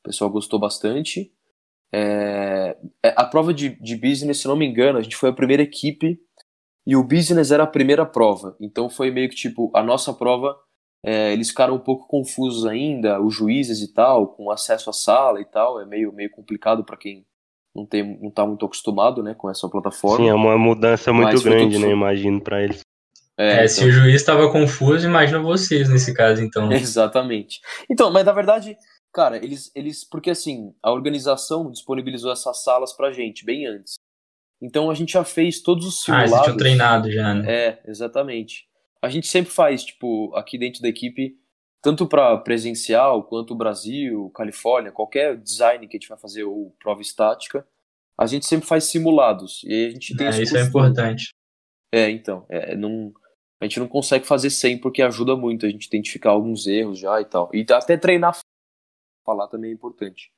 [0.02, 1.34] o pessoal gostou bastante.
[1.94, 5.34] É, é, a prova de, de business, se não me engano, a gente foi a
[5.34, 6.20] primeira equipe
[6.88, 8.56] e o business era a primeira prova.
[8.60, 10.58] Então foi meio que tipo, a nossa prova,
[11.06, 15.40] é, eles ficaram um pouco confusos ainda, os juízes e tal, com acesso à sala
[15.40, 17.26] e tal, é meio, meio complicado para quem
[17.76, 20.18] não, tem, não tá muito acostumado né, com essa plataforma.
[20.18, 22.82] Sim, é uma mudança muito grande, né, imagino, para eles.
[23.38, 23.68] É, é então...
[23.68, 26.70] se o juiz estava confuso, imagina vocês nesse caso, então.
[26.74, 27.60] Exatamente.
[27.90, 28.78] Então, mas na verdade,
[29.14, 30.04] cara, eles, eles.
[30.04, 33.94] Porque assim, a organização disponibilizou essas salas pra gente bem antes.
[34.62, 36.34] Então a gente já fez todos os simulados.
[36.34, 37.52] Ah, você tinha treinado já, né?
[37.52, 38.68] É, exatamente.
[39.02, 41.38] A gente sempre faz, tipo, aqui dentro da equipe,
[41.82, 47.02] tanto para presencial quanto Brasil, Califórnia, qualquer design que a gente vai fazer ou prova
[47.02, 47.68] estática,
[48.18, 49.62] a gente sempre faz simulados.
[49.66, 51.34] E aí a gente tem é, isso é importante.
[51.94, 53.14] É, então, é, não,
[53.62, 57.20] a gente não consegue fazer 100 porque ajuda muito a gente identificar alguns erros já
[57.20, 57.50] e tal.
[57.54, 58.38] E até treinar
[59.24, 60.32] falar também é importante.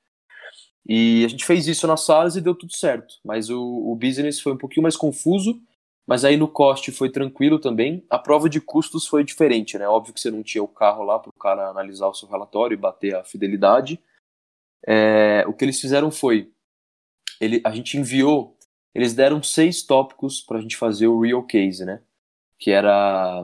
[0.87, 3.15] E a gente fez isso nas salas e deu tudo certo.
[3.23, 5.59] Mas o, o business foi um pouquinho mais confuso,
[6.05, 8.05] mas aí no coste foi tranquilo também.
[8.09, 9.87] A prova de custos foi diferente, né?
[9.87, 12.75] Óbvio que você não tinha o carro lá para o cara analisar o seu relatório
[12.75, 13.99] e bater a fidelidade.
[14.85, 16.51] É, o que eles fizeram foi,
[17.41, 18.55] ele, a gente enviou,
[18.93, 22.01] eles deram seis tópicos para a gente fazer o real case, né?
[22.59, 23.43] Que era,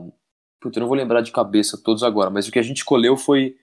[0.60, 3.16] putz, eu não vou lembrar de cabeça todos agora, mas o que a gente escolheu
[3.16, 3.56] foi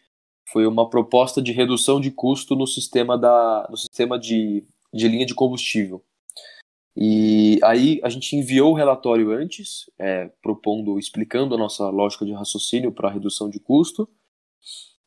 [0.51, 5.25] foi uma proposta de redução de custo no sistema, da, no sistema de, de linha
[5.25, 6.03] de combustível.
[6.95, 12.33] E aí a gente enviou o relatório antes, é, propondo, explicando a nossa lógica de
[12.33, 14.09] raciocínio para redução de custo.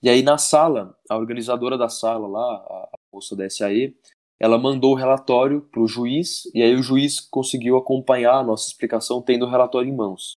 [0.03, 3.95] E aí na sala, a organizadora da sala lá, a, a moça da SAE,
[4.41, 8.69] ela mandou o relatório para o juiz, e aí o juiz conseguiu acompanhar a nossa
[8.69, 10.37] explicação tendo o relatório em mãos.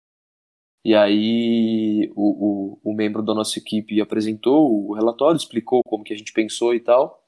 [0.85, 6.13] E aí o, o, o, membro da nossa equipe apresentou o relatório, explicou como que
[6.13, 7.25] a gente pensou e tal.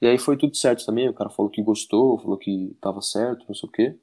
[0.00, 3.46] E aí foi tudo certo também, o cara falou que gostou, falou que estava certo,
[3.48, 3.98] não sei o quê.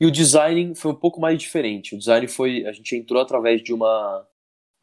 [0.00, 1.94] E o design foi um pouco mais diferente.
[1.94, 4.26] O design foi, a gente entrou através de uma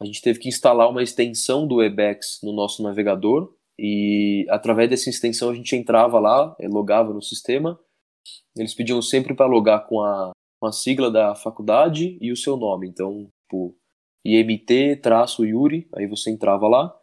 [0.01, 5.11] a gente teve que instalar uma extensão do Webex no nosso navegador e através dessa
[5.11, 7.79] extensão a gente entrava lá, logava no sistema.
[8.57, 10.31] Eles pediam sempre para logar com a
[10.61, 12.87] com a sigla da faculdade e o seu nome.
[12.87, 13.75] Então, tipo,
[14.23, 16.95] IMT-Yuri, aí você entrava lá.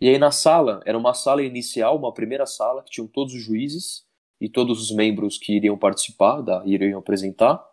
[0.00, 3.40] E aí na sala, era uma sala inicial, uma primeira sala, que tinham todos os
[3.40, 4.04] juízes
[4.40, 7.64] e todos os membros que iriam participar, da, iriam apresentar.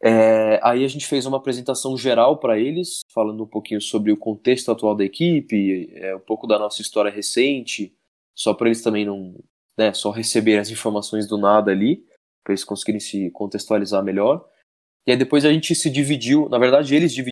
[0.00, 4.16] É, aí a gente fez uma apresentação geral para eles, falando um pouquinho sobre o
[4.16, 7.92] contexto atual da equipe, é, um pouco da nossa história recente,
[8.34, 9.34] só para eles também não
[9.76, 12.08] né, só receberem as informações do nada ali
[12.42, 14.48] para eles conseguirem se contextualizar melhor.
[15.06, 17.30] E aí depois a gente se dividiu, na verdade eles dividiram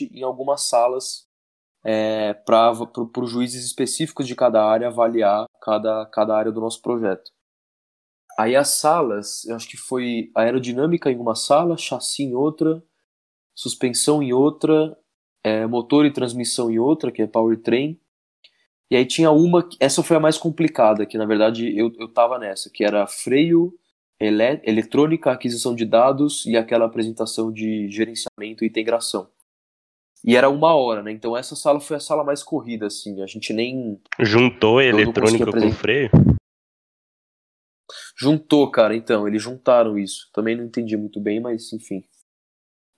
[0.00, 1.26] em algumas salas
[1.84, 7.30] é, para os juízes específicos de cada área avaliar cada, cada área do nosso projeto.
[8.38, 12.82] Aí as salas, eu acho que foi aerodinâmica em uma sala, chassi em outra,
[13.54, 14.96] suspensão em outra,
[15.44, 18.00] é, motor e transmissão em outra, que é powertrain.
[18.90, 22.38] E aí tinha uma, essa foi a mais complicada, que na verdade eu, eu tava
[22.38, 23.78] nessa, que era freio,
[24.20, 29.30] ele eletrônica, aquisição de dados e aquela apresentação de gerenciamento e integração.
[30.22, 31.10] E era uma hora, né?
[31.10, 33.22] Então essa sala foi a sala mais corrida, assim.
[33.22, 33.98] A gente nem.
[34.20, 36.10] Juntou eletrônica com freio?
[38.14, 39.26] Juntou, cara, então.
[39.26, 40.30] Eles juntaram isso.
[40.34, 42.04] Também não entendi muito bem, mas enfim.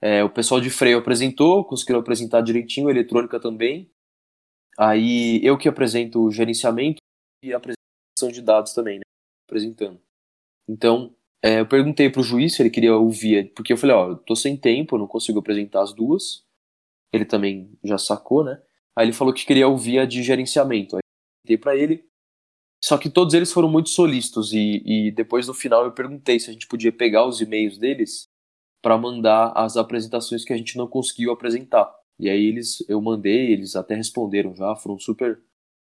[0.00, 3.88] É, o pessoal de freio apresentou, conseguiram apresentar direitinho, eletrônica também.
[4.76, 6.96] Aí eu que apresento o gerenciamento
[7.44, 9.02] e a apresentação de dados também, né?
[9.48, 10.00] Apresentando.
[10.68, 14.16] Então, é, eu perguntei pro juiz se ele queria ouvir, porque eu falei, ó, eu
[14.16, 16.44] tô sem tempo, não consigo apresentar as duas.
[17.12, 18.62] Ele também já sacou, né?
[18.96, 20.96] Aí ele falou que queria ouvir a de gerenciamento.
[20.96, 22.04] Aí eu perguntei pra ele.
[22.84, 26.50] Só que todos eles foram muito solícitos e, e depois no final eu perguntei se
[26.50, 28.28] a gente podia pegar os e-mails deles
[28.82, 31.92] para mandar as apresentações que a gente não conseguiu apresentar.
[32.18, 35.40] E aí eles, eu mandei, eles até responderam já, foram super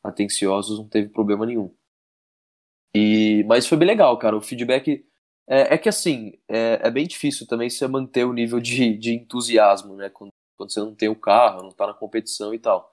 [0.03, 1.73] atenciosos, não teve problema nenhum.
[2.95, 4.37] E, mas foi bem legal, cara.
[4.37, 5.05] O feedback.
[5.47, 9.13] É, é que assim, é, é, bem difícil também você manter o nível de, de
[9.13, 10.09] entusiasmo, né?
[10.09, 12.91] Quando, quando, você não tem o carro, não tá na competição e tal.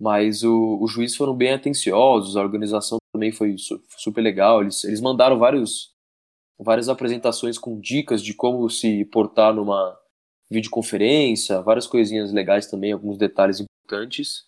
[0.00, 3.54] Mas o, os juízes foram bem atenciosos, a organização também foi
[3.98, 4.62] super legal.
[4.62, 5.94] Eles, eles mandaram vários,
[6.58, 9.96] várias apresentações com dicas de como se portar numa
[10.50, 14.44] videoconferência, várias coisinhas legais também, alguns detalhes importantes.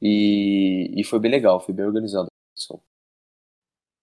[0.00, 2.91] E, e foi bem legal, foi bem organizado a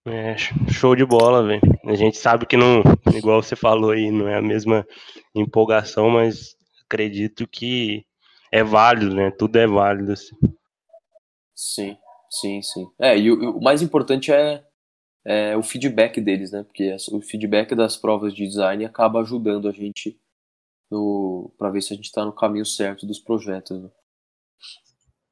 [0.06, 0.36] é,
[0.70, 1.60] show de bola, velho.
[1.84, 2.82] A gente sabe que não,
[3.14, 4.86] igual você falou aí, não é a mesma
[5.34, 8.04] empolgação, mas acredito que
[8.52, 9.30] é válido, né?
[9.30, 10.12] Tudo é válido.
[10.12, 10.36] Assim.
[11.54, 11.96] Sim,
[12.30, 12.86] sim, sim.
[12.98, 14.64] É, e o, o mais importante é,
[15.24, 16.62] é, o feedback deles, né?
[16.62, 20.18] Porque o feedback das provas de design acaba ajudando a gente
[21.56, 23.80] para ver se a gente está no caminho certo dos projetos.
[23.80, 23.90] Né?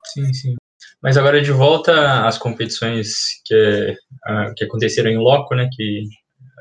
[0.04, 0.56] Sim, sim.
[1.02, 3.96] Mas agora de volta às competições que,
[4.28, 6.04] uh, que aconteceram em loco, né, que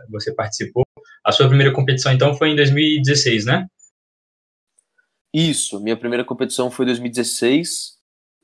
[0.10, 0.84] você participou.
[1.26, 3.68] A sua primeira competição, então, foi em 2016, né?
[5.34, 7.98] Isso, minha primeira competição foi em 2016.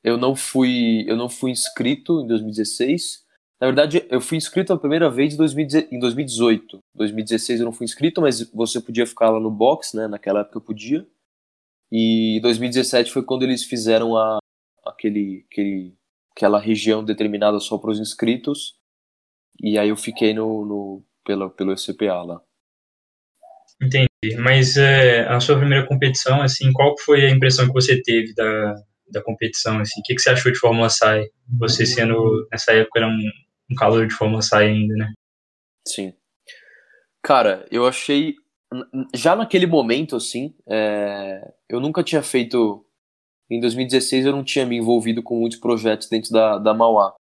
[0.03, 3.23] Eu não fui, eu não fui inscrito em 2016.
[3.61, 6.75] Na verdade, eu fui inscrito a primeira vez em 2018.
[6.75, 10.07] Em 2016 eu não fui inscrito, mas você podia ficar lá no box, né?
[10.07, 11.07] Naquela época eu podia.
[11.89, 14.39] E 2017 foi quando eles fizeram a,
[15.03, 15.93] aquele, aquele,
[16.35, 18.75] aquela região determinada só para os inscritos.
[19.61, 22.41] E aí eu fiquei no, no pelo, pelo ECPA lá.
[23.81, 24.07] Entendi.
[24.39, 28.75] Mas é, a sua primeira competição, assim, qual foi a impressão que você teve da,
[29.11, 29.79] da competição?
[29.79, 29.99] Assim?
[29.99, 31.27] O que, que você achou de Fórmula SAI?
[31.59, 33.29] Você sendo, nessa época, era um,
[33.71, 35.13] um calor de Fórmula SAI ainda, né?
[35.87, 36.13] Sim.
[37.21, 38.35] Cara, eu achei.
[39.13, 42.85] Já naquele momento, assim, é, eu nunca tinha feito.
[43.53, 47.13] Em 2016 eu não tinha me envolvido com muitos projetos dentro da, da Mauá.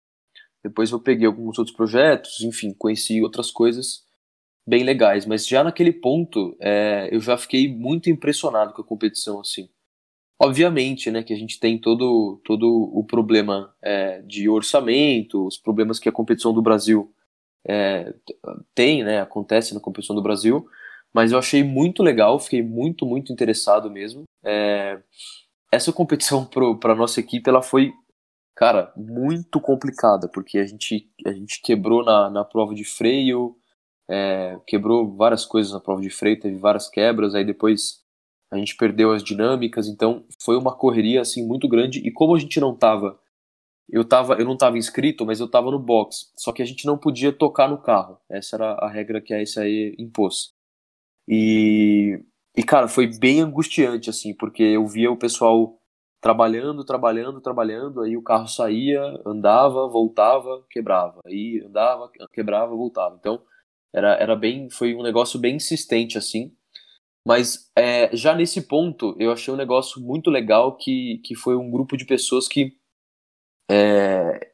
[0.62, 4.04] Depois eu peguei alguns outros projetos, enfim, conheci outras coisas
[4.66, 5.26] bem legais.
[5.26, 9.68] Mas já naquele ponto, é, eu já fiquei muito impressionado com a competição, assim.
[10.40, 15.98] Obviamente, né, que a gente tem todo, todo o problema é, de orçamento, os problemas
[15.98, 17.12] que a competição do Brasil
[17.66, 18.14] é,
[18.74, 20.66] tem, né, acontece na competição do Brasil,
[21.12, 24.22] mas eu achei muito legal, fiquei muito, muito interessado mesmo.
[24.44, 25.02] É,
[25.72, 27.92] essa competição para nossa equipe, ela foi
[28.60, 33.56] cara, muito complicada, porque a gente, a gente quebrou na, na prova de freio,
[34.06, 38.02] é, quebrou várias coisas na prova de freio, teve várias quebras, aí depois
[38.50, 42.38] a gente perdeu as dinâmicas, então foi uma correria assim muito grande e como a
[42.38, 43.18] gente não tava
[43.88, 46.84] eu tava eu não tava inscrito, mas eu tava no box, só que a gente
[46.86, 48.18] não podia tocar no carro.
[48.28, 50.52] Essa era a regra que a SAE impôs.
[51.26, 52.20] E
[52.56, 55.78] e cara, foi bem angustiante assim, porque eu via o pessoal
[56.20, 63.16] trabalhando, trabalhando, trabalhando, aí o carro saía, andava, voltava, quebrava, aí andava, quebrava, voltava.
[63.18, 63.42] Então
[63.92, 66.52] era, era bem, foi um negócio bem insistente assim.
[67.26, 71.70] Mas é, já nesse ponto eu achei um negócio muito legal que, que foi um
[71.70, 72.76] grupo de pessoas que
[73.70, 74.52] é,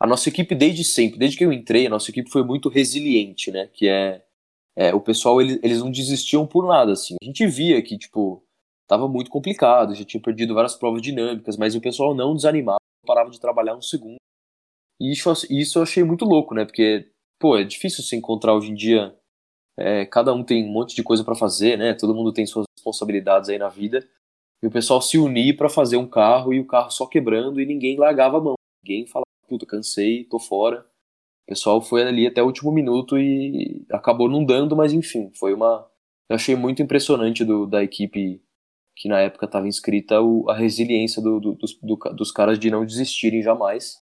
[0.00, 3.50] a nossa equipe desde sempre, desde que eu entrei, a nossa equipe foi muito resiliente,
[3.50, 3.68] né?
[3.72, 4.24] Que é,
[4.76, 7.16] é o pessoal eles, eles não desistiam por nada assim.
[7.22, 8.42] A gente via que tipo
[8.82, 13.30] estava muito complicado, já tinha perdido várias provas dinâmicas, mas o pessoal não desanimava, parava
[13.30, 14.16] de trabalhar um segundo.
[15.00, 16.64] E isso, isso eu achei muito louco, né?
[16.64, 19.16] Porque, pô, é difícil se encontrar hoje em dia.
[19.76, 21.94] É, cada um tem um monte de coisa para fazer, né?
[21.94, 24.06] Todo mundo tem suas responsabilidades aí na vida.
[24.62, 27.66] E o pessoal se unir para fazer um carro e o carro só quebrando e
[27.66, 28.54] ninguém largava a mão.
[28.84, 30.86] Ninguém falava, puta, cansei, tô fora.
[31.52, 35.86] Pessoal foi ali até o último minuto e acabou não dando, mas enfim, foi uma.
[36.26, 38.42] Eu achei muito impressionante do, da equipe
[38.96, 42.70] que na época estava inscrita o, a resiliência do, do, dos, do, dos caras de
[42.70, 44.00] não desistirem jamais.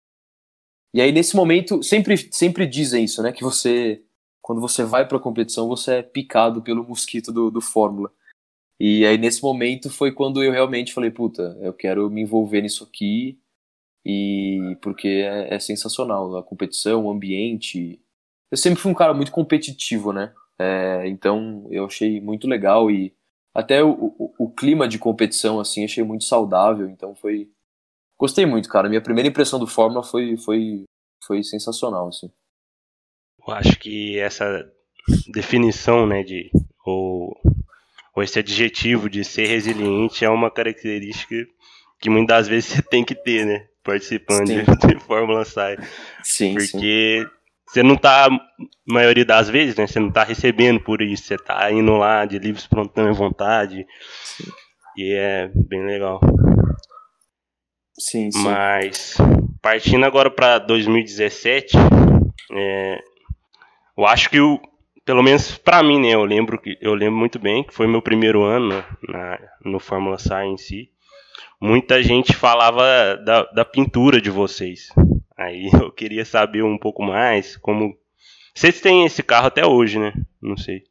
[0.93, 4.03] E aí nesse momento sempre sempre dizem isso, né, que você
[4.43, 8.11] quando você vai para a competição você é picado pelo mosquito do, do Fórmula.
[8.81, 12.83] E aí nesse momento foi quando eu realmente falei, puta, eu quero me envolver nisso
[12.83, 13.39] aqui
[14.09, 18.01] e porque é, é sensacional a competição, o ambiente.
[18.49, 20.33] Eu sempre fui um cara muito competitivo, né?
[20.57, 23.13] É, então eu achei muito legal e
[23.53, 27.51] até o, o, o, clima de competição, assim, achei muito saudável, então foi...
[28.17, 28.89] Gostei muito, cara.
[28.89, 30.85] Minha primeira impressão do Fórmula foi, foi,
[31.25, 32.31] foi sensacional, assim.
[33.47, 34.71] Eu acho que essa
[35.33, 36.49] definição, né, de...
[36.87, 37.37] Ou,
[38.15, 41.35] ou esse adjetivo de ser resiliente é uma característica
[41.99, 43.67] que muitas das vezes você tem que ter, né?
[43.87, 45.79] Participando de, de Fórmula Sai.
[46.23, 48.29] Sim, Porque sim você não tá,
[48.87, 49.87] maioria das vezes, né?
[49.87, 53.87] Você não tá recebendo por isso, você tá indo lá de livre espontânea vontade.
[54.23, 54.51] Sim.
[54.97, 56.21] E é bem legal.
[57.99, 58.43] Sim, sim.
[58.43, 59.17] Mas,
[59.61, 61.77] partindo agora para 2017,
[62.53, 62.99] é,
[63.99, 64.61] eu acho que o,
[65.05, 66.15] pelo menos para mim, né?
[66.15, 70.19] Eu lembro que eu lembro muito bem que foi meu primeiro ano na, no Fórmula
[70.19, 70.91] Science em si.
[71.61, 74.89] Muita gente falava da, da pintura de vocês.
[75.37, 77.97] Aí eu queria saber um pouco mais como.
[78.55, 80.13] Vocês têm esse carro até hoje, né?
[80.41, 80.85] Não sei.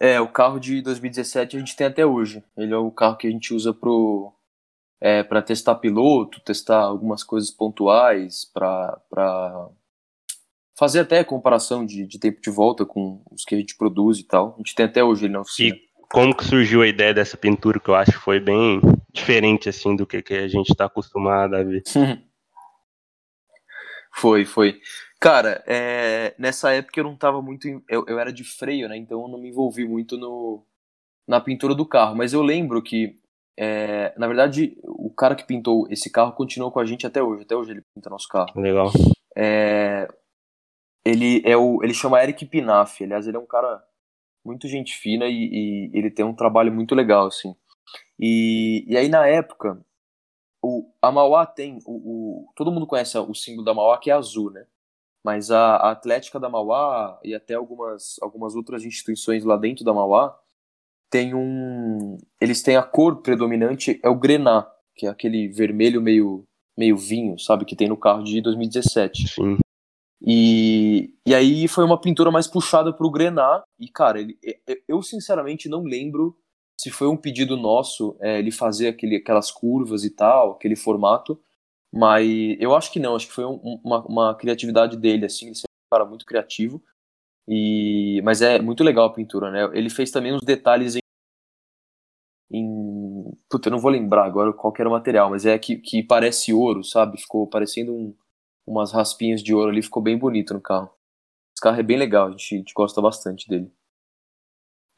[0.00, 2.42] É, o carro de 2017 a gente tem até hoje.
[2.56, 4.32] Ele é o carro que a gente usa pro,
[5.00, 9.68] é, para testar piloto, testar algumas coisas pontuais, para
[10.78, 14.24] fazer até comparação de, de tempo de volta com os que a gente produz e
[14.24, 14.54] tal.
[14.54, 15.74] A gente tem até hoje ele na oficina.
[15.74, 18.80] E como que surgiu a ideia dessa pintura que eu acho que foi bem
[19.12, 21.82] diferente assim do que, que a gente está acostumado a ver?
[24.14, 24.78] Foi, foi.
[25.18, 27.66] Cara, é, nessa época eu não tava muito.
[27.88, 28.96] Eu, eu era de freio, né?
[28.96, 30.62] Então eu não me envolvi muito no,
[31.26, 32.14] na pintura do carro.
[32.14, 33.16] Mas eu lembro que,
[33.56, 37.44] é, na verdade, o cara que pintou esse carro continuou com a gente até hoje.
[37.44, 38.52] Até hoje ele pinta nosso carro.
[38.60, 38.92] Legal.
[39.34, 40.08] É,
[41.04, 43.02] ele, é o, ele chama Eric Pinaf.
[43.02, 43.82] Aliás, ele é um cara
[44.44, 47.54] muito gente fina e, e ele tem um trabalho muito legal, assim.
[48.18, 49.84] E, e aí, na época,
[50.62, 51.78] o, a Mauá tem.
[51.84, 51.92] O,
[52.46, 54.64] o, todo mundo conhece o símbolo da Mauá, que é azul, né?
[55.24, 59.92] Mas a, a Atlética da Mauá e até algumas, algumas outras instituições lá dentro da
[59.92, 60.36] Mauá
[61.10, 62.16] tem um.
[62.40, 64.66] Eles têm a cor predominante, é o grená,
[64.96, 66.44] que é aquele vermelho meio,
[66.76, 67.64] meio vinho, sabe?
[67.64, 69.28] Que tem no carro de 2017.
[69.28, 69.58] Sim.
[70.24, 73.62] E, e aí foi uma pintura mais puxada pro grená.
[73.78, 74.38] E, cara, ele,
[74.88, 76.36] eu sinceramente não lembro
[76.82, 81.40] se foi um pedido nosso é, ele fazer aquele, aquelas curvas e tal, aquele formato.
[81.92, 82.26] Mas
[82.58, 85.68] eu acho que não, acho que foi um, uma, uma criatividade dele, assim, ele sempre
[85.70, 86.82] é um cara muito criativo.
[87.46, 89.70] E, mas é muito legal a pintura, né?
[89.78, 91.00] Ele fez também uns detalhes em.
[92.50, 96.02] em puta, eu não vou lembrar agora qual era o material, mas é que, que
[96.02, 97.20] parece ouro, sabe?
[97.20, 98.16] Ficou parecendo um,
[98.66, 100.90] umas raspinhas de ouro ali, ficou bem bonito no carro.
[101.54, 103.72] Esse carro é bem legal, a gente, a gente gosta bastante dele.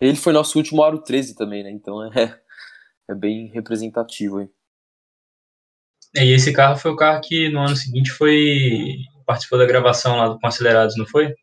[0.00, 1.70] Ele foi nosso último aro 13 também, né?
[1.70, 2.10] Então é,
[3.10, 4.48] é bem representativo aí.
[6.16, 10.16] É, e esse carro foi o carro que no ano seguinte foi participou da gravação
[10.16, 11.34] lá do Considerados, não foi?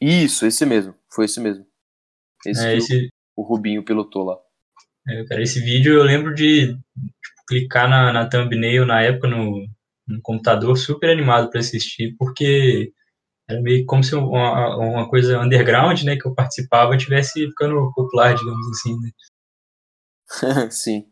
[0.00, 0.94] Isso, esse mesmo.
[1.10, 1.66] Foi esse mesmo.
[2.44, 3.08] Esse, é, esse...
[3.36, 4.36] O, o Rubinho pilotou lá.
[5.08, 9.66] É, cara, esse vídeo eu lembro de tipo, clicar na, na thumbnail na época no,
[10.06, 12.92] no computador super animado para assistir, porque
[13.48, 18.34] era meio como se uma, uma coisa underground, né, que eu participava tivesse ficando popular,
[18.34, 19.10] digamos assim, né?
[20.70, 21.06] Sim.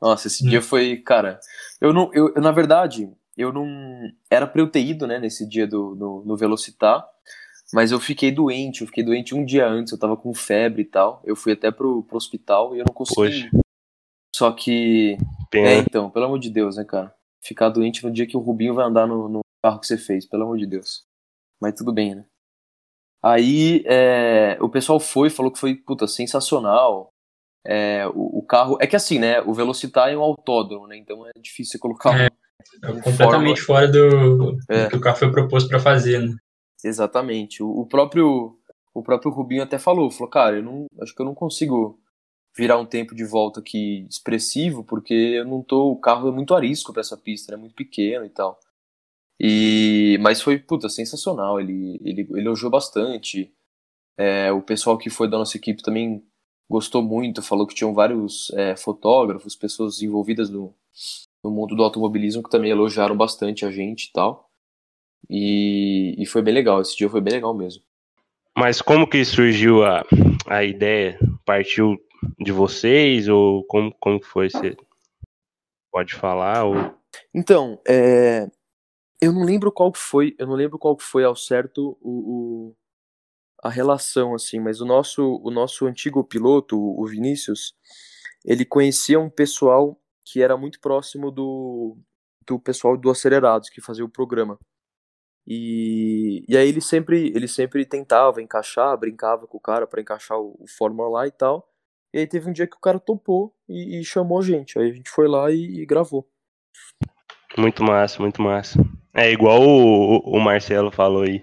[0.00, 0.50] Nossa, esse hum.
[0.50, 1.40] dia foi, cara,
[1.80, 3.66] eu não, eu, eu, na verdade, eu não,
[4.30, 7.04] era pra eu ter ido, né, nesse dia do, do, no Velocitar,
[7.72, 10.86] mas eu fiquei doente, eu fiquei doente um dia antes, eu tava com febre e
[10.86, 13.50] tal, eu fui até pro, pro hospital e eu não consegui.
[13.50, 13.66] Poxa.
[14.36, 15.16] Só que,
[15.50, 15.68] Pena.
[15.68, 18.74] é, então, pelo amor de Deus, né, cara, ficar doente no dia que o Rubinho
[18.74, 21.05] vai andar no, no carro que você fez, pelo amor de Deus.
[21.60, 22.24] Mas tudo bem, né?
[23.22, 27.12] Aí é, o pessoal foi, falou que foi, puta, sensacional.
[27.64, 28.78] É, o, o, carro.
[28.80, 29.40] É que assim, né?
[29.42, 30.96] O Velocitar é um autódromo, né?
[30.96, 32.28] Então é difícil colocar é,
[32.84, 34.84] um, é completamente fora do, é.
[34.84, 36.36] do, que o carro foi proposto para fazer, né?
[36.84, 37.62] Exatamente.
[37.62, 38.56] O, o, próprio
[38.94, 41.98] o próprio Rubinho até falou, falou, cara, eu não acho que eu não consigo
[42.56, 46.54] virar um tempo de volta aqui expressivo, porque eu não tô, o carro é muito
[46.54, 48.58] arisco para essa pista, é né, muito pequeno e tal.
[49.38, 53.52] E mas foi puta sensacional, ele ele, ele elogiou bastante.
[54.18, 56.24] É, o pessoal que foi da nossa equipe também
[56.68, 60.74] gostou muito, falou que tinham vários é, fotógrafos, pessoas envolvidas no,
[61.44, 64.50] no mundo do automobilismo que também elogiaram bastante a gente e tal.
[65.28, 67.82] E, e foi bem legal, esse dia foi bem legal mesmo.
[68.56, 70.02] Mas como que surgiu a,
[70.46, 71.18] a ideia?
[71.44, 71.98] Partiu
[72.38, 74.48] de vocês ou como, como foi?
[74.48, 74.76] Você
[75.92, 76.64] pode falar?
[76.64, 76.94] Ou...
[77.34, 78.48] Então, é,
[79.20, 82.76] eu não lembro qual foi, eu não lembro qual foi ao certo o, o
[83.62, 87.74] a relação assim, mas o nosso o nosso antigo piloto, o Vinícius,
[88.44, 91.96] ele conhecia um pessoal que era muito próximo do
[92.46, 94.58] do pessoal do Acelerados que fazia o programa.
[95.46, 100.38] E, e aí ele sempre ele sempre tentava encaixar, brincava com o cara para encaixar
[100.38, 101.68] o, o Fórmula lá e tal.
[102.12, 104.78] E aí teve um dia que o cara topou e, e chamou a gente.
[104.78, 106.28] Aí a gente foi lá e, e gravou.
[107.58, 108.78] Muito massa, muito massa.
[109.16, 111.42] É igual o, o Marcelo falou aí.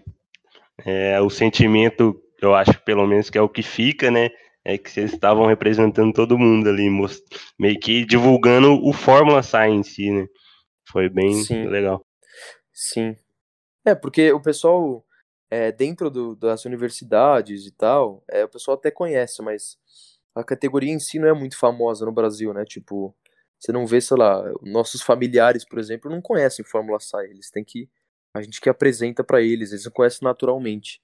[0.86, 4.30] É, o sentimento, eu acho, pelo menos, que é o que fica, né?
[4.64, 6.88] É que vocês estavam representando todo mundo ali,
[7.60, 10.28] meio que divulgando o Fórmula Sai em si, né?
[10.88, 11.66] Foi bem Sim.
[11.66, 12.06] legal.
[12.72, 13.16] Sim.
[13.84, 15.04] É, porque o pessoal,
[15.50, 19.78] é, dentro do, das universidades e tal, é, o pessoal até conhece, mas
[20.36, 22.64] a categoria em si não é muito famosa no Brasil, né?
[22.66, 23.16] Tipo,
[23.64, 27.28] você não vê, sei lá, nossos familiares, por exemplo, não conhecem Fórmula SAI.
[27.28, 27.90] Eles têm que.
[28.36, 31.02] A gente que apresenta para eles, eles não conhecem naturalmente.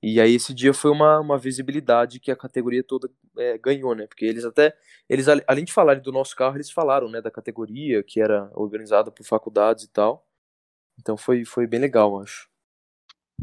[0.00, 4.06] E aí esse dia foi uma, uma visibilidade que a categoria toda é, ganhou, né?
[4.06, 4.72] Porque eles até,
[5.08, 9.10] eles além de falarem do nosso carro, eles falaram, né, da categoria que era organizada
[9.10, 10.24] por faculdades e tal.
[11.00, 12.48] Então foi, foi bem legal, acho.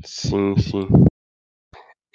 [0.05, 0.87] Sim, sim.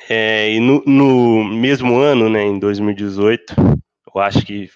[0.08, 3.54] É, e no, no mesmo ano, né, em 2018,
[4.14, 4.70] eu acho que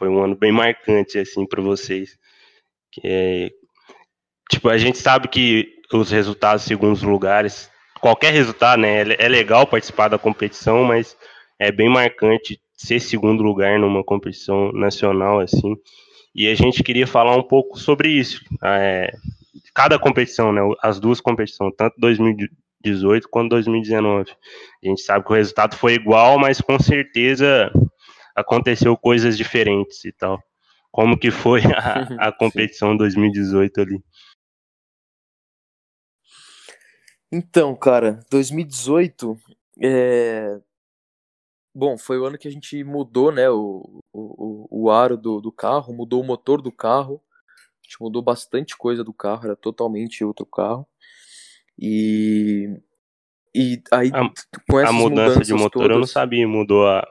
[0.00, 2.16] foi um ano bem marcante assim para vocês.
[2.90, 3.50] Que é,
[4.50, 7.70] tipo, a gente sabe que os resultados segundo os lugares,
[8.00, 11.14] qualquer resultado, né, é, é legal participar da competição, mas
[11.58, 15.76] é bem marcante ser segundo lugar numa competição nacional assim.
[16.34, 18.42] E a gente queria falar um pouco sobre isso.
[18.64, 19.12] É,
[19.74, 24.30] cada competição, né, as duas competições, tanto 2018 quanto 2019.
[24.82, 27.70] A gente sabe que o resultado foi igual, mas com certeza
[28.40, 30.42] aconteceu coisas diferentes e tal.
[30.90, 34.02] Como que foi a, a competição 2018 ali?
[37.32, 39.36] Então, cara, 2018
[39.82, 40.58] é...
[41.74, 45.52] bom, foi o ano que a gente mudou, né, o, o, o aro do, do
[45.52, 50.24] carro, mudou o motor do carro, a gente mudou bastante coisa do carro, era totalmente
[50.24, 50.86] outro carro.
[51.78, 52.68] E,
[53.54, 54.28] e aí, A-
[54.68, 57.08] com essas A mudança de motor eu não todas- sabia, mudou a,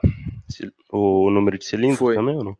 [0.90, 2.14] o número de cilindros Foi.
[2.14, 2.58] também ou não?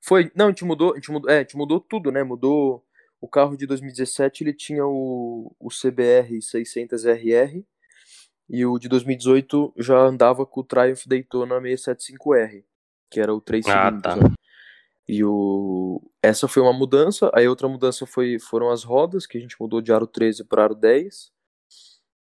[0.00, 2.22] Foi, não, a gente mudou, a gente mudou, é, a gente mudou tudo, né?
[2.22, 2.84] Mudou
[3.20, 7.64] o carro de 2017, ele tinha o, o CBR 600RR
[8.48, 12.64] e o de 2018 já andava com o Triumph Daytona 675R,
[13.10, 14.16] que era o 3 Ah, cilindros, tá.
[14.16, 14.34] né?
[15.08, 19.40] E o essa foi uma mudança, aí outra mudança foi foram as rodas, que a
[19.40, 21.32] gente mudou de aro 13 para aro 10.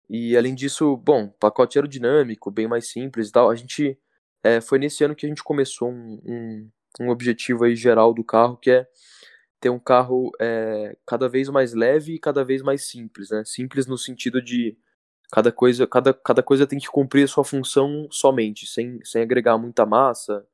[0.09, 3.51] E além disso, bom, pacote aerodinâmico, bem mais simples e tal.
[3.51, 3.99] A gente
[4.43, 8.25] é, foi nesse ano que a gente começou um, um, um objetivo aí geral do
[8.25, 8.87] carro, que é
[9.61, 13.45] ter um carro é, cada vez mais leve e cada vez mais simples, né?
[13.45, 14.77] Simples no sentido de
[15.31, 19.57] cada coisa, cada, cada coisa tem que cumprir a sua função somente, sem, sem agregar
[19.57, 20.47] muita massa,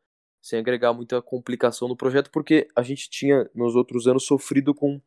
[0.42, 5.00] sem agregar muita complicação no projeto, porque a gente tinha nos outros anos sofrido com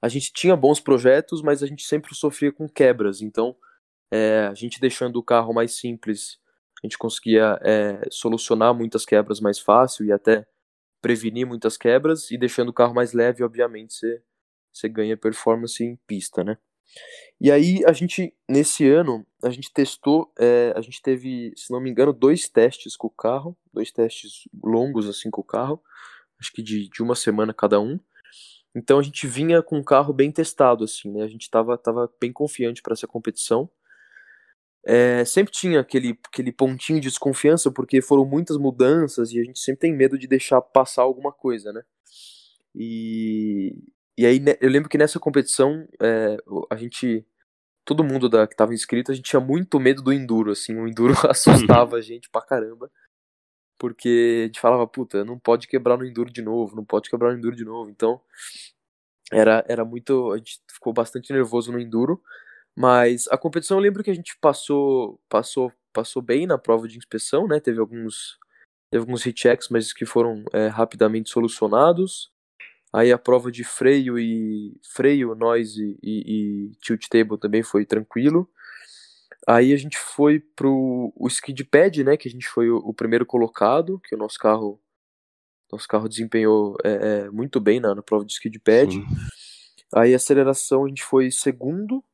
[0.00, 3.20] a gente tinha bons projetos, mas a gente sempre sofria com quebras.
[3.20, 3.56] Então,
[4.10, 6.38] é, a gente deixando o carro mais simples,
[6.82, 10.46] a gente conseguia é, solucionar muitas quebras mais fácil e até
[11.00, 12.30] prevenir muitas quebras.
[12.30, 14.22] E deixando o carro mais leve, obviamente, você,
[14.72, 16.58] você ganha performance em pista, né?
[17.40, 21.80] E aí, a gente, nesse ano, a gente testou, é, a gente teve, se não
[21.80, 25.82] me engano, dois testes com o carro, dois testes longos, assim, com o carro,
[26.40, 27.98] acho que de, de uma semana cada um.
[28.76, 31.22] Então a gente vinha com o carro bem testado, assim, né?
[31.22, 33.70] A gente tava, tava bem confiante para essa competição.
[34.84, 39.58] É, sempre tinha aquele, aquele pontinho de desconfiança, porque foram muitas mudanças e a gente
[39.60, 41.82] sempre tem medo de deixar passar alguma coisa, né?
[42.74, 43.74] E,
[44.16, 46.36] e aí né, eu lembro que nessa competição é,
[46.70, 47.26] a gente.
[47.82, 50.88] Todo mundo da, que tava inscrito, a gente tinha muito medo do Enduro, assim, o
[50.88, 52.90] Enduro assustava a gente pra caramba.
[53.78, 57.32] Porque a gente falava, puta, não pode quebrar no Enduro de novo, não pode quebrar
[57.32, 57.90] no Enduro de novo.
[57.90, 58.20] Então,
[59.32, 60.32] era, era muito.
[60.32, 62.22] A gente ficou bastante nervoso no Enduro.
[62.76, 66.98] Mas a competição eu lembro que a gente passou passou passou bem na prova de
[66.98, 67.58] inspeção, né?
[67.58, 68.38] Teve alguns
[68.90, 72.30] teve alguns rechecks, mas que foram é, rapidamente solucionados.
[72.92, 78.48] Aí a prova de freio e freio, noise e, e tilt table também foi tranquilo.
[79.46, 82.16] Aí a gente foi pro o skid pad, né?
[82.16, 84.80] Que a gente foi o, o primeiro colocado, que o nosso carro
[85.70, 88.92] nosso carro desempenhou é, é, muito bem na, na prova de skid pad.
[88.92, 89.04] Sim.
[89.94, 92.04] Aí a aceleração a gente foi segundo,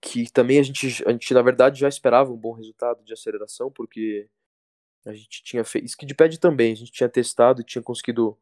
[0.00, 3.70] que também a gente, a gente na verdade já esperava um bom resultado de aceleração,
[3.70, 4.28] porque
[5.04, 8.36] a gente tinha feito, skid pad também, a gente tinha testado e tinha conseguido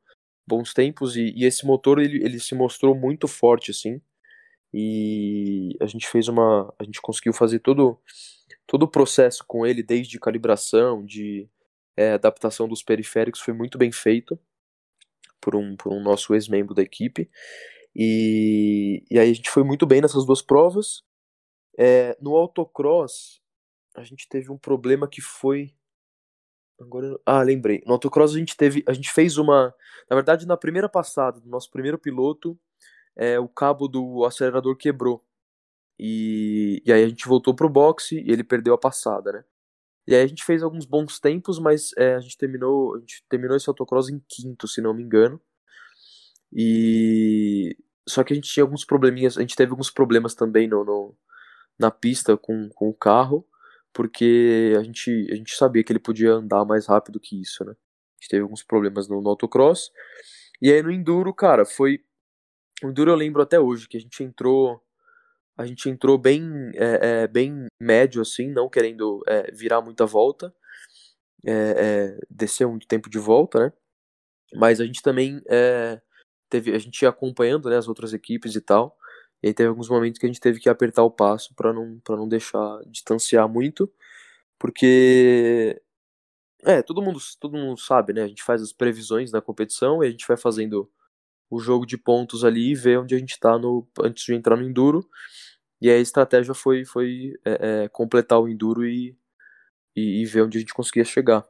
[0.47, 4.01] bons tempos, e, e esse motor ele, ele se mostrou muito forte, assim,
[4.73, 7.99] e a gente fez uma, a gente conseguiu fazer todo,
[8.66, 11.49] todo o processo com ele, desde calibração, de
[11.97, 14.39] é, adaptação dos periféricos, foi muito bem feito
[15.41, 17.31] por um, por um nosso ex-membro da equipe,
[17.95, 21.03] e, e aí a gente foi muito bem nessas duas provas.
[21.77, 23.41] É, no autocross,
[23.97, 25.75] a gente teve um problema que foi.
[26.81, 27.83] Agora, ah, lembrei.
[27.85, 29.75] No autocross a gente teve, a gente fez uma,
[30.09, 32.57] na verdade, na primeira passada do nosso primeiro piloto,
[33.19, 35.25] é, o cabo do acelerador quebrou.
[35.99, 39.45] E, e aí a gente voltou pro boxe e ele perdeu a passada, né?
[40.09, 43.25] E aí a gente fez alguns bons tempos, mas é, a gente terminou, a gente
[43.29, 45.41] terminou esse autocross em quinto, se não me engano.
[46.53, 47.77] E
[48.09, 51.14] só que a gente tinha alguns probleminhas, a gente teve alguns problemas também no, no-
[51.79, 53.47] na pista com, com o carro,
[53.93, 57.73] porque a gente, a gente sabia que ele podia andar mais rápido que isso, né?
[57.73, 59.91] A gente teve alguns problemas no, no autocross.
[60.62, 62.01] E aí no enduro, cara, foi
[62.83, 64.83] o enduro eu lembro até hoje que a gente entrou
[65.57, 70.55] a gente entrou bem é, é, bem médio assim, não querendo é, virar muita volta,
[71.45, 73.72] é, é, descer muito tempo de volta, né?
[74.55, 76.01] Mas a gente também é,
[76.49, 78.97] teve, a gente ia acompanhando né, as outras equipes e tal.
[79.43, 82.01] E aí teve alguns momentos que a gente teve que apertar o passo para não
[82.01, 83.93] para não deixar distanciar muito,
[84.59, 85.81] porque
[86.64, 88.22] é, todo mundo todo mundo sabe, né?
[88.22, 90.91] A gente faz as previsões da competição e a gente vai fazendo
[91.51, 94.57] o jogo de pontos ali e vê onde a gente tá no antes de entrar
[94.57, 95.07] no enduro.
[95.80, 99.16] E aí a estratégia foi foi é, é, completar o enduro e,
[99.96, 101.44] e, e ver onde a gente conseguia chegar.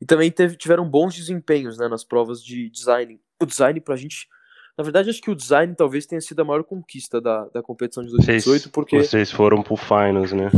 [0.00, 3.20] E também teve, tiveram bons desempenhos né, nas provas de design.
[3.40, 4.28] O design pra gente.
[4.76, 8.02] Na verdade, acho que o design talvez tenha sido a maior conquista da, da competição
[8.02, 8.96] de Vocês, 2018, porque.
[8.98, 10.50] vocês foram pro finals, né?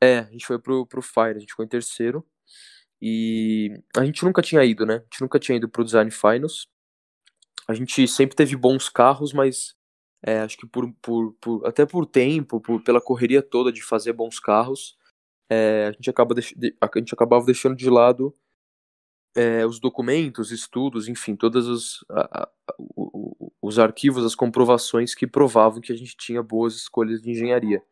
[0.00, 2.22] É, a gente foi pro, pro Fire, a gente ficou em terceiro.
[3.00, 4.96] E a gente nunca tinha ido, né?
[4.96, 6.66] A gente nunca tinha ido pro Design Finals.
[7.68, 9.74] A gente sempre teve bons carros, mas
[10.22, 14.12] é, acho que por, por, por- até por tempo, por, pela correria toda de fazer
[14.12, 14.96] bons carros,
[15.50, 18.34] é, a, gente acaba a gente acabava deixando de lado
[19.36, 22.48] é, os documentos, estudos, enfim, todos os, a, a,
[23.60, 27.82] os arquivos, as comprovações que provavam que a gente tinha boas escolhas de engenharia.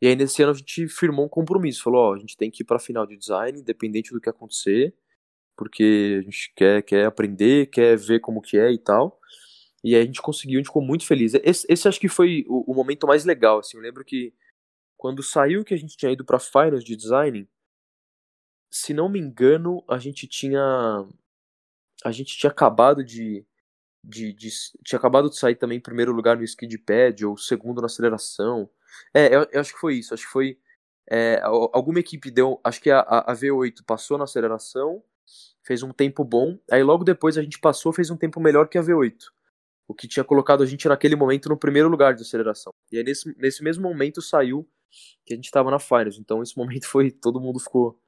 [0.00, 2.62] E aí nesse ano a gente firmou um compromisso, falou, ó, a gente tem que
[2.62, 4.94] ir para a final de design, independente do que acontecer,
[5.56, 9.20] porque a gente quer, quer aprender, quer ver como que é e tal.
[9.84, 11.34] E aí a gente conseguiu, a gente ficou muito feliz.
[11.34, 13.76] Esse, esse acho que foi o, o, momento mais legal, assim.
[13.76, 14.32] Eu lembro que
[14.96, 17.48] quando saiu que a gente tinha ido para finals de design,
[18.70, 20.60] se não me engano, a gente tinha
[22.04, 23.44] a gente tinha acabado de,
[24.04, 24.48] de, de
[24.84, 28.70] tinha acabado de sair também em primeiro lugar no skid pad ou segundo na aceleração.
[29.14, 30.14] É, eu, eu acho que foi isso.
[30.14, 30.58] Acho que foi
[31.10, 35.02] é, alguma equipe deu, acho que a, a V8 passou na aceleração,
[35.64, 36.58] fez um tempo bom.
[36.70, 39.16] Aí logo depois a gente passou, fez um tempo melhor que a V8
[39.92, 42.72] o que tinha colocado a gente naquele momento no primeiro lugar de aceleração.
[42.90, 44.66] E aí nesse, nesse mesmo momento saiu
[45.24, 46.18] que a gente estava na Finals.
[46.18, 47.98] Então esse momento foi todo mundo ficou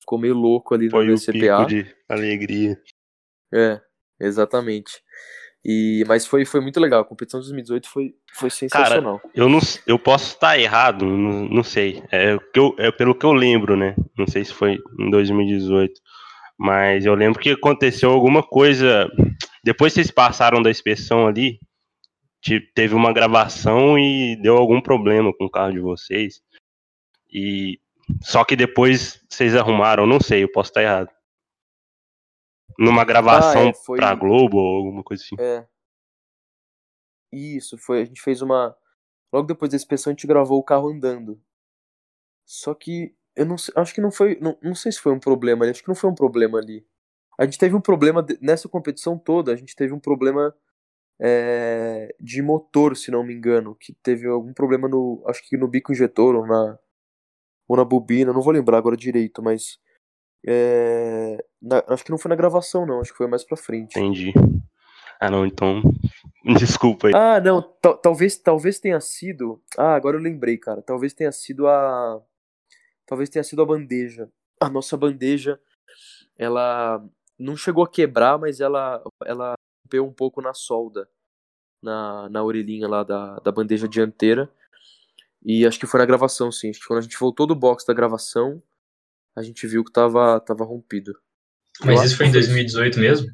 [0.00, 1.64] ficou meio louco ali foi no CPA.
[1.66, 2.80] de alegria.
[3.52, 3.80] É,
[4.18, 5.02] exatamente.
[5.62, 7.02] E mas foi, foi muito legal.
[7.02, 9.18] A competição de 2018 foi, foi sensacional.
[9.18, 12.02] Cara, eu não eu posso estar errado, não, não sei.
[12.10, 13.94] É, eu, é pelo que eu lembro, né?
[14.16, 16.00] Não sei se foi em 2018.
[16.62, 19.08] Mas eu lembro que aconteceu alguma coisa.
[19.64, 21.58] Depois vocês passaram da inspeção ali,
[22.74, 26.42] teve uma gravação e deu algum problema com o carro de vocês.
[27.32, 27.80] E
[28.22, 31.08] só que depois vocês arrumaram, não sei, eu posso estar errado.
[32.78, 33.96] Numa gravação ah, é, foi...
[33.98, 35.36] pra Globo ou alguma coisa assim.
[35.40, 35.66] É.
[37.32, 38.02] Isso, foi.
[38.02, 38.76] A gente fez uma.
[39.32, 41.40] Logo depois da inspeção, a gente gravou o carro andando.
[42.44, 44.38] Só que eu não sei, acho que não foi.
[44.40, 45.70] Não, não sei se foi um problema ali.
[45.70, 46.84] Acho que não foi um problema ali.
[47.38, 49.52] A gente teve um problema nessa competição toda.
[49.52, 50.54] A gente teve um problema
[51.20, 53.74] é, de motor, se não me engano.
[53.74, 55.22] Que teve algum problema no.
[55.26, 56.78] Acho que no bico injetor ou na.
[57.68, 58.32] Ou na bobina.
[58.32, 59.78] Não vou lembrar agora direito, mas.
[60.46, 63.00] É, na, acho que não foi na gravação, não.
[63.00, 63.98] Acho que foi mais pra frente.
[63.98, 64.32] Entendi.
[65.20, 65.82] Ah, não, então.
[66.58, 67.12] Desculpa aí.
[67.14, 67.62] Ah, não.
[68.02, 69.62] Talvez, talvez tenha sido.
[69.78, 70.82] Ah, agora eu lembrei, cara.
[70.82, 72.20] Talvez tenha sido a
[73.10, 74.30] talvez tenha sido a bandeja.
[74.60, 75.58] A nossa bandeja,
[76.38, 77.04] ela
[77.36, 79.54] não chegou a quebrar, mas ela ela
[79.84, 81.08] rompeu um pouco na solda,
[81.82, 84.48] na, na orelhinha lá da, da bandeja dianteira.
[85.44, 86.70] E acho que foi na gravação, sim.
[86.70, 88.62] Acho que quando a gente voltou do box da gravação,
[89.36, 91.18] a gente viu que tava, tava rompido.
[91.84, 93.26] Mas isso foi em 2018 mesmo?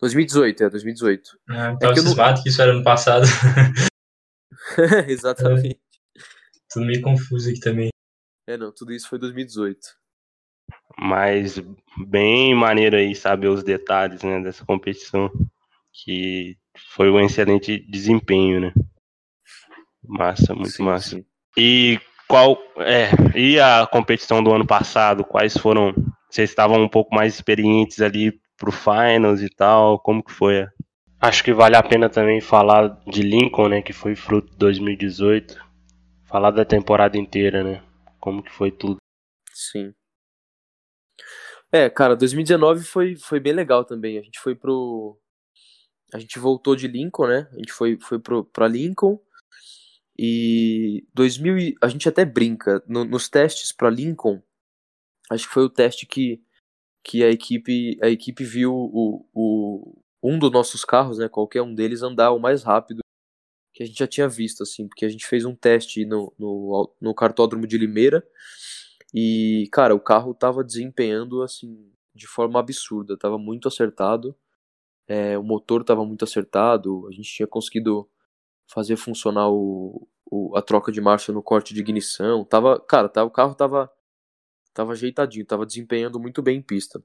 [0.00, 1.38] 2018, é, 2018.
[1.48, 2.42] Ah, então é vocês não...
[2.42, 3.24] que isso era no passado.
[5.06, 5.78] Exatamente.
[6.16, 6.20] É,
[6.72, 7.91] tudo meio confuso aqui também.
[8.46, 9.78] É, não, tudo isso foi 2018.
[10.98, 11.60] Mas
[12.06, 15.30] bem maneiro aí saber os detalhes, né, dessa competição,
[15.92, 16.56] que
[16.94, 18.72] foi um excelente desempenho, né?
[20.02, 21.10] Massa, muito sim, massa.
[21.10, 21.24] Sim.
[21.56, 25.94] E qual é, e a competição do ano passado, quais foram,
[26.28, 30.66] vocês estavam um pouco mais experientes ali pro finals e tal, como que foi?
[31.20, 35.56] Acho que vale a pena também falar de Lincoln, né, que foi fruto de 2018.
[36.24, 37.82] Falar da temporada inteira, né?
[38.22, 38.98] Como que foi tudo.
[39.52, 39.92] Sim.
[41.72, 44.16] É, cara, 2019 foi, foi bem legal também.
[44.16, 45.18] A gente foi pro.
[46.14, 47.48] A gente voltou de Lincoln, né?
[47.52, 49.18] A gente foi, foi pro, pra Lincoln.
[50.16, 52.82] E 2000, a gente até brinca.
[52.86, 54.40] No, nos testes para Lincoln,
[55.30, 56.40] acho que foi o teste que,
[57.04, 61.28] que a equipe a equipe viu o, o, um dos nossos carros, né?
[61.28, 63.01] Qualquer um deles andar o mais rápido
[63.72, 66.94] que a gente já tinha visto, assim, porque a gente fez um teste no, no,
[67.00, 68.26] no cartódromo de Limeira
[69.14, 74.36] e, cara, o carro tava desempenhando, assim, de forma absurda, tava muito acertado,
[75.08, 78.08] é, o motor tava muito acertado, a gente tinha conseguido
[78.66, 83.26] fazer funcionar o, o, a troca de marcha no corte de ignição, tava, cara, tava,
[83.26, 83.90] o carro tava,
[84.74, 87.02] tava ajeitadinho, tava desempenhando muito bem em pista.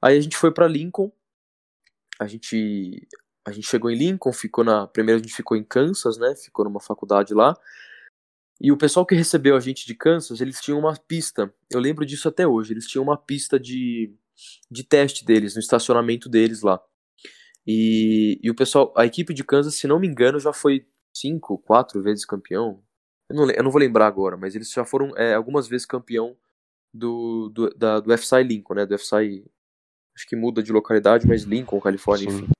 [0.00, 1.12] Aí a gente foi para Lincoln,
[2.18, 3.06] a gente
[3.46, 4.88] a gente chegou em Lincoln, ficou na.
[4.88, 6.34] Primeiro a gente ficou em Kansas, né?
[6.34, 7.56] Ficou numa faculdade lá.
[8.60, 11.54] E o pessoal que recebeu a gente de Kansas, eles tinham uma pista.
[11.70, 12.72] Eu lembro disso até hoje.
[12.72, 14.12] Eles tinham uma pista de,
[14.68, 16.82] de teste deles, no estacionamento deles lá.
[17.64, 20.84] E, e o pessoal, a equipe de Kansas, se não me engano, já foi
[21.14, 22.82] cinco, quatro vezes campeão.
[23.28, 26.36] Eu não, eu não vou lembrar agora, mas eles já foram é, algumas vezes campeão
[26.92, 28.86] do, do, da, do FSI Lincoln, né?
[28.86, 29.44] Do FSI.
[30.16, 32.36] Acho que muda de localidade, mas Lincoln, Califórnia, Sim.
[32.38, 32.56] enfim.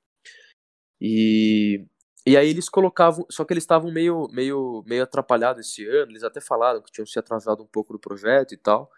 [1.00, 1.86] E,
[2.26, 6.22] e aí eles colocavam, só que eles estavam meio, meio, meio atrapalhados esse ano, eles
[6.24, 8.90] até falaram que tinham se atrasado um pouco do projeto e tal.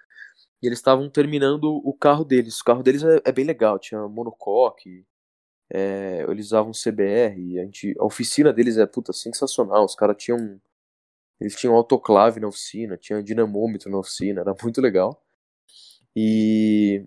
[0.63, 2.61] E eles estavam terminando o carro deles.
[2.61, 5.07] O carro deles é, é bem legal, tinha monocoque,
[5.73, 9.85] é, eles usavam CBR, a, gente, a oficina deles é puta sensacional.
[9.85, 10.61] Os caras tinham
[11.41, 15.23] Eles tinham autoclave na oficina, tinha dinamômetro na oficina, era muito legal.
[16.17, 17.07] E,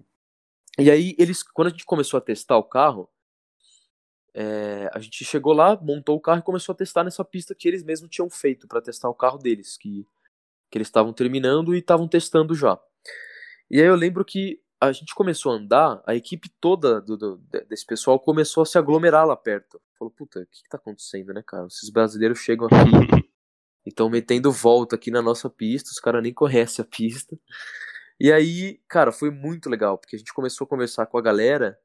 [0.80, 3.10] e aí, eles, quando a gente começou a testar o carro,
[4.34, 7.68] é, a gente chegou lá, montou o carro e começou a testar nessa pista que
[7.68, 10.06] eles mesmos tinham feito para testar o carro deles, que,
[10.70, 12.80] que eles estavam terminando e estavam testando já.
[13.70, 17.38] E aí eu lembro que a gente começou a andar, a equipe toda do, do,
[17.68, 19.80] desse pessoal começou a se aglomerar lá perto.
[19.98, 21.68] Falou, puta, o que, que tá acontecendo, né, cara?
[21.68, 22.76] Esses brasileiros chegam aqui
[23.86, 27.38] e estão metendo volta aqui na nossa pista, os caras nem conhecem a pista.
[28.20, 31.78] E aí, cara, foi muito legal, porque a gente começou a conversar com a galera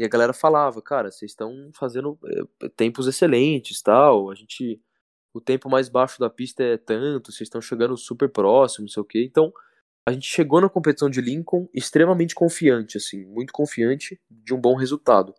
[0.00, 4.80] e a galera falava, cara, vocês estão fazendo é, tempos excelentes, tal, a gente
[5.34, 9.02] o tempo mais baixo da pista é tanto, vocês estão chegando super próximo, não sei
[9.02, 9.22] o quê.
[9.22, 9.52] Então,
[10.08, 14.74] a gente chegou na competição de Lincoln extremamente confiante, assim, muito confiante de um bom
[14.74, 15.34] resultado.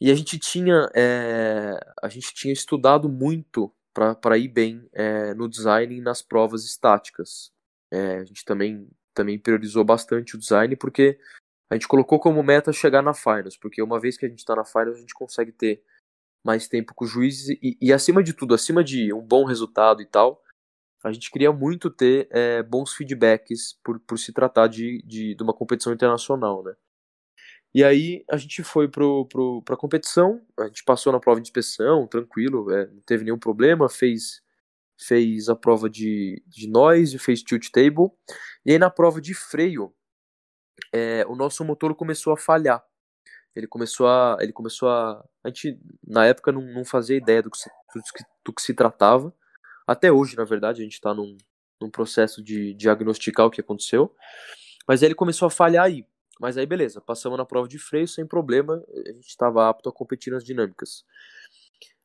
[0.00, 5.46] E a gente tinha, é, a gente tinha estudado muito para ir bem é, no
[5.46, 7.52] design e nas provas estáticas.
[7.92, 11.18] É, a gente também, também priorizou bastante o design porque
[11.70, 14.54] a gente colocou como meta chegar na finals, porque uma vez que a gente está
[14.54, 15.82] na finals a gente consegue ter
[16.44, 20.00] mais tempo com o juiz e, e, acima de tudo, acima de um bom resultado
[20.00, 20.40] e tal,
[21.02, 25.42] a gente queria muito ter é, bons feedbacks por, por se tratar de, de, de,
[25.42, 26.74] uma competição internacional, né?
[27.74, 31.48] E aí a gente foi pro, pro, pra competição, a gente passou na prova de
[31.48, 34.40] inspeção, tranquilo, é, não teve nenhum problema, fez
[34.98, 38.10] fez a prova de, de noise, fez tilt table,
[38.64, 39.94] e aí na prova de freio,
[40.92, 42.84] é, o nosso motor começou a falhar.
[43.54, 44.36] Ele começou a.
[44.40, 45.24] Ele começou a.
[45.42, 48.62] A gente, na época, não, não fazia ideia do que, se, do, que, do que
[48.62, 49.32] se tratava.
[49.86, 51.36] Até hoje, na verdade, a gente está num,
[51.80, 54.14] num processo de diagnosticar o que aconteceu.
[54.86, 56.04] Mas aí ele começou a falhar aí.
[56.38, 59.92] Mas aí, beleza, passamos na prova de freio sem problema, a gente estava apto a
[59.92, 61.02] competir nas dinâmicas.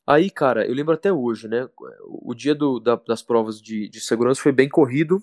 [0.07, 1.69] Aí, cara, eu lembro até hoje, né?
[2.07, 5.21] O dia do, da, das provas de, de segurança foi bem corrido.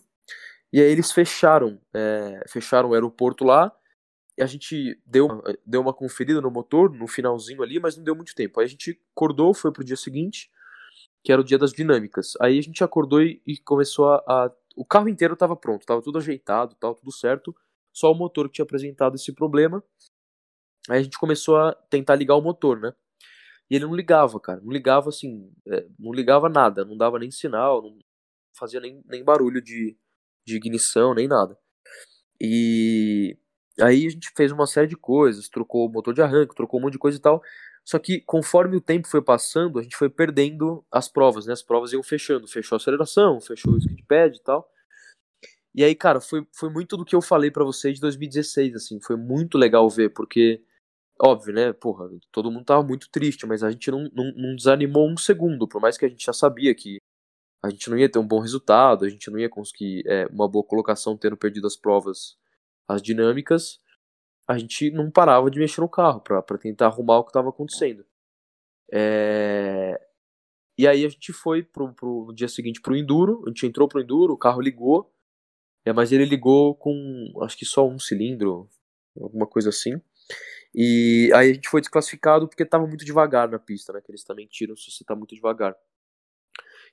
[0.73, 3.73] E aí eles fecharam, é, fecharam o aeroporto lá.
[4.37, 8.15] E a gente deu, deu uma conferida no motor no finalzinho ali, mas não deu
[8.15, 8.61] muito tempo.
[8.61, 10.49] Aí a gente acordou, foi pro dia seguinte,
[11.25, 12.35] que era o dia das dinâmicas.
[12.41, 16.03] Aí a gente acordou e, e começou a, a, O carro inteiro estava pronto, estava
[16.03, 17.55] tudo ajeitado, tava tudo certo.
[17.93, 19.83] Só o motor que tinha apresentado esse problema.
[20.89, 22.93] Aí a gente começou a tentar ligar o motor, né?
[23.71, 24.61] E ele não ligava, cara.
[24.61, 25.53] Não ligava assim.
[25.67, 26.85] É, não ligava nada.
[26.85, 27.83] Não dava nem sinal.
[27.83, 27.99] Não
[28.57, 29.97] fazia nem, nem barulho de,
[30.49, 31.57] de ignição, nem nada.
[32.41, 33.37] E
[33.81, 35.49] aí a gente fez uma série de coisas.
[35.49, 37.43] Trocou o motor de arranque, trocou um monte de coisa e tal.
[37.85, 41.53] Só que conforme o tempo foi passando, a gente foi perdendo as provas, né?
[41.53, 42.49] As provas iam fechando.
[42.49, 44.69] Fechou a aceleração, fechou o skid pad e tal.
[45.75, 49.01] E aí, cara, foi, foi muito do que eu falei para vocês de 2016, assim.
[49.01, 50.63] Foi muito legal ver, porque
[51.21, 51.73] óbvio, né?
[51.73, 55.69] Porra, todo mundo tava muito triste, mas a gente não, não, não, desanimou um segundo,
[55.69, 56.99] por mais que a gente já sabia que
[57.63, 60.49] a gente não ia ter um bom resultado, a gente não ia conseguir é, uma
[60.49, 62.37] boa colocação tendo perdido as provas,
[62.87, 63.81] as dinâmicas,
[64.47, 68.05] a gente não parava de mexer no carro para tentar arrumar o que estava acontecendo.
[68.93, 70.01] É...
[70.79, 73.89] E aí a gente foi pro, pro, no dia seguinte pro Enduro, a gente entrou
[73.89, 75.13] pro Enduro, o carro ligou,
[75.85, 78.69] é, mas ele ligou com acho que só um cilindro,
[79.21, 80.01] alguma coisa assim.
[80.75, 84.01] E aí a gente foi desclassificado porque estava muito devagar na pista, né?
[84.01, 85.75] Que eles também tiram se você está muito devagar.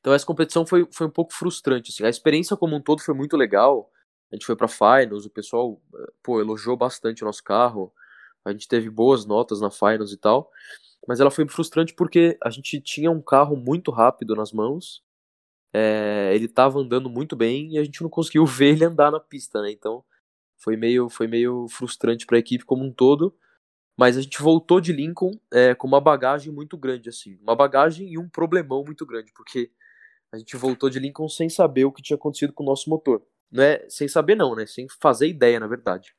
[0.06, 1.90] Então essa competição foi, foi um pouco frustrante.
[1.90, 2.06] Assim.
[2.06, 3.92] A experiência como um todo foi muito legal.
[4.32, 5.82] A gente foi para finals, o pessoal
[6.22, 7.92] pô, elogiou bastante o nosso carro.
[8.46, 10.52] A gente teve boas notas na finals e tal.
[11.08, 15.04] Mas ela foi frustrante porque a gente tinha um carro muito rápido nas mãos.
[15.74, 19.20] É, ele estava andando muito bem e a gente não conseguiu ver ele andar na
[19.20, 19.72] pista, né?
[19.72, 20.06] Então
[20.56, 23.36] foi meio, foi meio frustrante para a equipe como um todo.
[23.98, 27.40] Mas a gente voltou de Lincoln é, com uma bagagem muito grande, assim.
[27.42, 29.72] Uma bagagem e um problemão muito grande, porque
[30.36, 33.26] a gente voltou de Lincoln sem saber o que tinha acontecido com o nosso motor.
[33.52, 34.66] Não é sem saber não, né?
[34.66, 36.14] Sem fazer ideia, na verdade.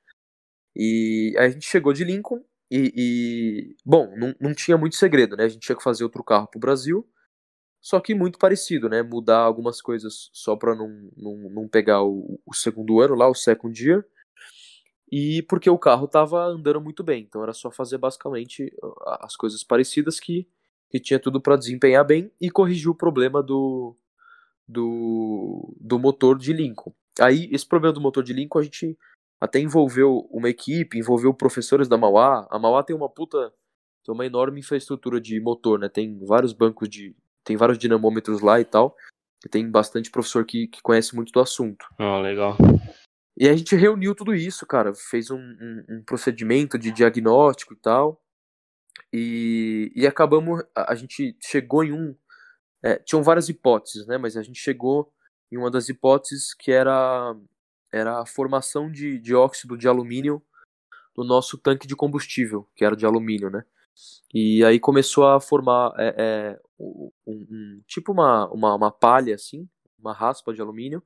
[0.75, 5.37] E aí a gente chegou de Lincoln e, e bom, não, não tinha muito segredo,
[5.37, 5.45] né?
[5.45, 7.09] A gente tinha que fazer outro carro pro Brasil,
[7.81, 9.03] só que muito parecido, né?
[9.03, 13.35] Mudar algumas coisas só para não, não, não pegar o, o segundo ano lá, o
[13.35, 14.05] second year
[15.11, 18.73] e porque o carro estava andando muito bem, então era só fazer basicamente
[19.21, 20.49] as coisas parecidas que,
[20.91, 23.97] que tinha tudo para desempenhar bem e corrigir o problema do,
[24.69, 26.93] do, do motor de Lincoln.
[27.21, 28.99] Aí, esse problema do motor de Lincoln, a gente
[29.41, 32.47] até envolveu uma equipe, envolveu professores da Mauá.
[32.51, 33.53] A Mauá tem uma puta,
[34.05, 35.89] tem uma enorme infraestrutura de motor, né?
[35.89, 37.15] Tem vários bancos de,
[37.45, 38.97] tem vários dinamômetros lá e tal.
[39.45, 41.87] E tem bastante professor que, que conhece muito do assunto.
[41.99, 42.57] Ah, oh, legal.
[43.39, 47.77] E a gente reuniu tudo isso, cara, fez um, um, um procedimento de diagnóstico e
[47.77, 48.21] tal.
[49.13, 52.17] E, e acabamos, a, a, gente chegou em um,
[52.83, 54.19] É, tinham várias hipóteses, né?
[54.19, 55.13] Mas a gente chegou
[55.51, 57.35] em uma das hipóteses que era,
[57.93, 60.43] era a formação de dióxido de alumínio
[61.17, 63.65] no nosso tanque de combustível, que era de alumínio, né?
[64.35, 69.67] E aí começou a formar é, é, um, um, tipo uma, uma, uma palha, assim,
[69.99, 71.03] uma raspa de alumínio,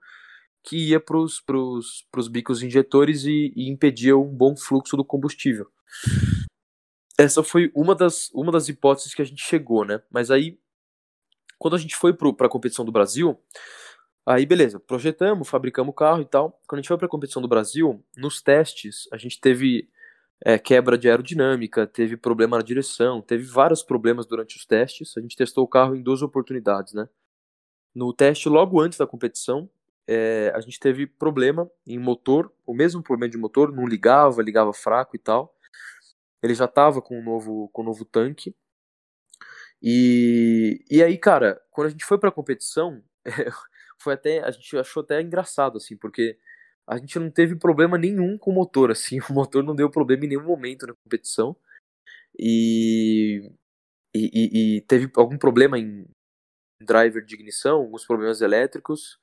[0.62, 5.70] que ia para os bicos injetores e, e, impedia um bom fluxo do combustível.
[7.16, 10.02] Essa foi uma das, uma das hipóteses que a gente chegou, né?
[10.10, 10.58] Mas aí,
[11.60, 13.38] quando a gente foi para a competição do Brasil,
[14.24, 16.58] aí beleza, projetamos, fabricamos o carro e tal.
[16.66, 19.90] Quando a gente foi para a competição do Brasil, nos testes, a gente teve
[20.42, 25.14] é, quebra de aerodinâmica, teve problema na direção, teve vários problemas durante os testes.
[25.18, 27.06] A gente testou o carro em duas oportunidades, né?
[27.94, 29.68] No teste logo antes da competição,
[30.08, 34.72] é, a gente teve problema em motor, o mesmo problema de motor, não ligava, ligava
[34.72, 35.54] fraco e tal.
[36.42, 38.56] Ele já estava com um novo, com um novo tanque.
[39.82, 43.02] E, e aí, cara, quando a gente foi para a competição,
[43.98, 46.38] foi até a gente achou até engraçado assim, porque
[46.86, 50.24] a gente não teve problema nenhum com o motor, assim, o motor não deu problema
[50.24, 51.56] em nenhum momento na competição.
[52.38, 53.50] E,
[54.14, 56.06] e, e teve algum problema em
[56.80, 59.18] driver de ignição, alguns problemas elétricos,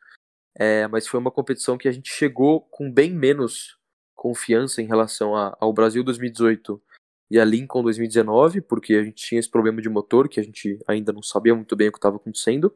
[0.56, 3.78] é, mas foi uma competição que a gente chegou com bem menos
[4.16, 6.82] confiança em relação a, ao Brasil 2018
[7.30, 10.80] e a Lincoln 2019, porque a gente tinha esse problema de motor que a gente
[10.88, 12.74] ainda não sabia muito bem o que estava acontecendo.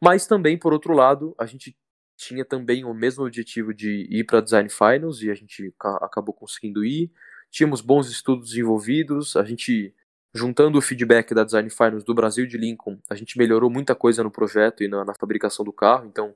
[0.00, 1.76] Mas também, por outro lado, a gente
[2.16, 6.84] tinha também o mesmo objetivo de ir para Design Finals e a gente acabou conseguindo
[6.84, 7.10] ir.
[7.50, 9.94] Tínhamos bons estudos desenvolvidos, a gente
[10.34, 14.22] juntando o feedback da Design Finals do Brasil de Lincoln, a gente melhorou muita coisa
[14.22, 16.06] no projeto e na, na fabricação do carro.
[16.06, 16.34] Então,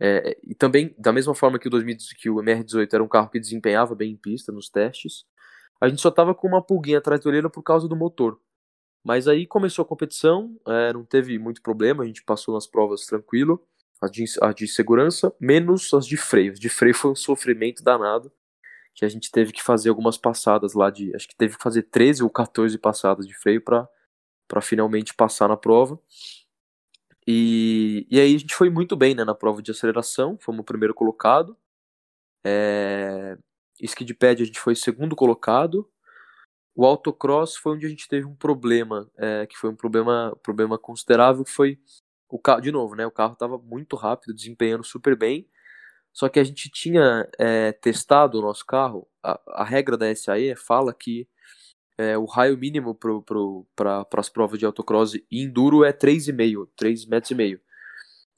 [0.00, 3.30] é, e também da mesma forma que o, 2000, que o MR18 era um carro
[3.30, 5.24] que desempenhava bem em pista nos testes,
[5.82, 8.40] a gente só tava com uma pulguinha atrás da orelha por causa do motor.
[9.04, 13.04] Mas aí começou a competição, é, não teve muito problema, a gente passou nas provas
[13.04, 13.60] tranquilo
[14.00, 16.54] as de, as de segurança, menos as de freio.
[16.54, 18.30] De freio foi um sofrimento danado,
[18.94, 21.14] que a gente teve que fazer algumas passadas lá de.
[21.16, 23.88] Acho que teve que fazer 13 ou 14 passadas de freio para
[24.60, 25.98] finalmente passar na prova.
[27.26, 30.64] E, e aí a gente foi muito bem né, na prova de aceleração, fomos o
[30.64, 31.56] primeiro colocado.
[32.44, 33.36] É,
[33.86, 35.88] Skidpad a gente foi segundo colocado.
[36.74, 40.78] O autocross foi onde a gente teve um problema, é, que foi um problema, problema
[40.78, 41.78] considerável, que foi
[42.28, 43.06] o carro, de novo, né?
[43.06, 45.46] O carro estava muito rápido, desempenhando super bem.
[46.12, 49.06] Só que a gente tinha é, testado o nosso carro.
[49.22, 51.28] A, a, regra da SAE fala que
[51.98, 53.66] é, o raio mínimo para pro,
[54.16, 57.60] as provas de autocross e enduro é 3,5, 3 metros e meio.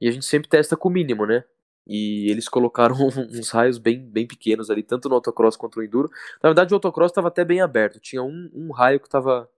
[0.01, 1.45] E a gente sempre testa com o mínimo, né?
[1.87, 2.97] E eles colocaram
[3.31, 6.11] uns raios bem, bem pequenos ali, tanto no autocross quanto no enduro.
[6.43, 8.01] Na verdade, o autocross estava até bem aberto.
[8.01, 9.49] Tinha um, um raio que estava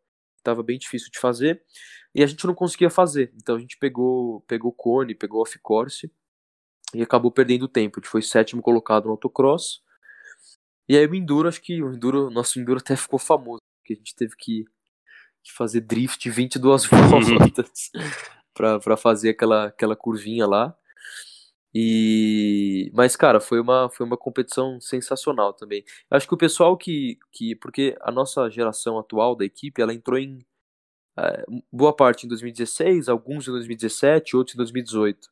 [0.42, 1.60] tava bem difícil de fazer
[2.14, 3.32] e a gente não conseguia fazer.
[3.36, 6.10] Então a gente pegou pegou cone, pegou off-course
[6.94, 7.98] e acabou perdendo tempo.
[7.98, 9.82] A gente foi sétimo colocado no autocross.
[10.88, 13.96] E aí o enduro, acho que o enduro, nosso enduro até ficou famoso, porque a
[13.96, 14.64] gente teve que,
[15.42, 16.86] que fazer drift 22
[17.20, 17.90] voltas
[18.54, 20.76] para fazer aquela, aquela curvinha lá.
[21.78, 25.84] E mas cara, foi uma foi uma competição sensacional também.
[26.10, 30.18] Acho que o pessoal que que porque a nossa geração atual da equipe, ela entrou
[30.18, 30.38] em
[31.18, 35.28] é, boa parte em 2016, alguns em 2017, outros em 2018.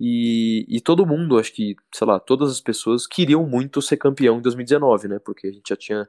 [0.00, 4.38] E, e todo mundo, acho que, sei lá, todas as pessoas queriam muito ser campeão
[4.38, 5.18] em 2019, né?
[5.18, 6.08] Porque a gente já tinha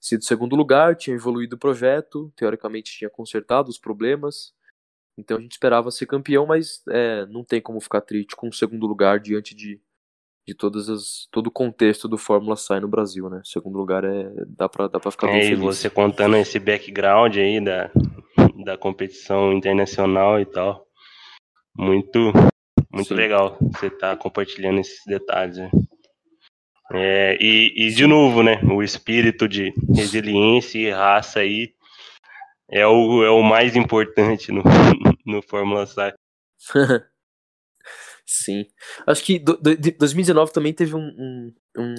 [0.00, 4.54] sido segundo lugar, tinha evoluído o projeto, teoricamente tinha consertado os problemas.
[5.16, 8.52] Então a gente esperava ser campeão, mas é, não tem como ficar triste com o
[8.52, 9.80] segundo lugar diante de,
[10.46, 13.40] de todas as, todo o contexto do Fórmula Sai no Brasil, né?
[13.44, 15.58] Segundo lugar é dá para dá para ficar é, bem feliz.
[15.58, 17.90] E você contando esse background aí da
[18.64, 20.86] da competição internacional e tal.
[21.76, 22.32] Muito,
[22.92, 23.14] muito Sim.
[23.14, 25.58] legal você estar tá compartilhando esses detalhes.
[25.58, 25.70] Né?
[26.92, 31.72] É, e, e, de novo, né, o espírito de resiliência e raça aí
[32.74, 34.62] é o, é o mais importante no,
[35.24, 36.12] no Fórmula SAI.
[38.26, 38.66] Sim.
[39.06, 41.94] Acho que do, do, 2019 também teve um, um, um,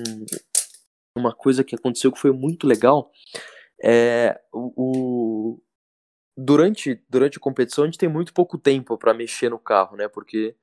[1.18, 3.10] uma coisa que aconteceu que foi muito legal.
[3.82, 5.62] É, o,
[6.36, 10.10] durante, durante a competição a gente tem muito pouco tempo para mexer no carro, né?
[10.10, 10.58] Porque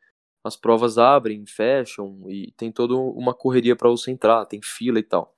[0.44, 5.04] as provas abrem, fecham e tem toda uma correria para você entrar, tem fila e
[5.04, 5.34] tal.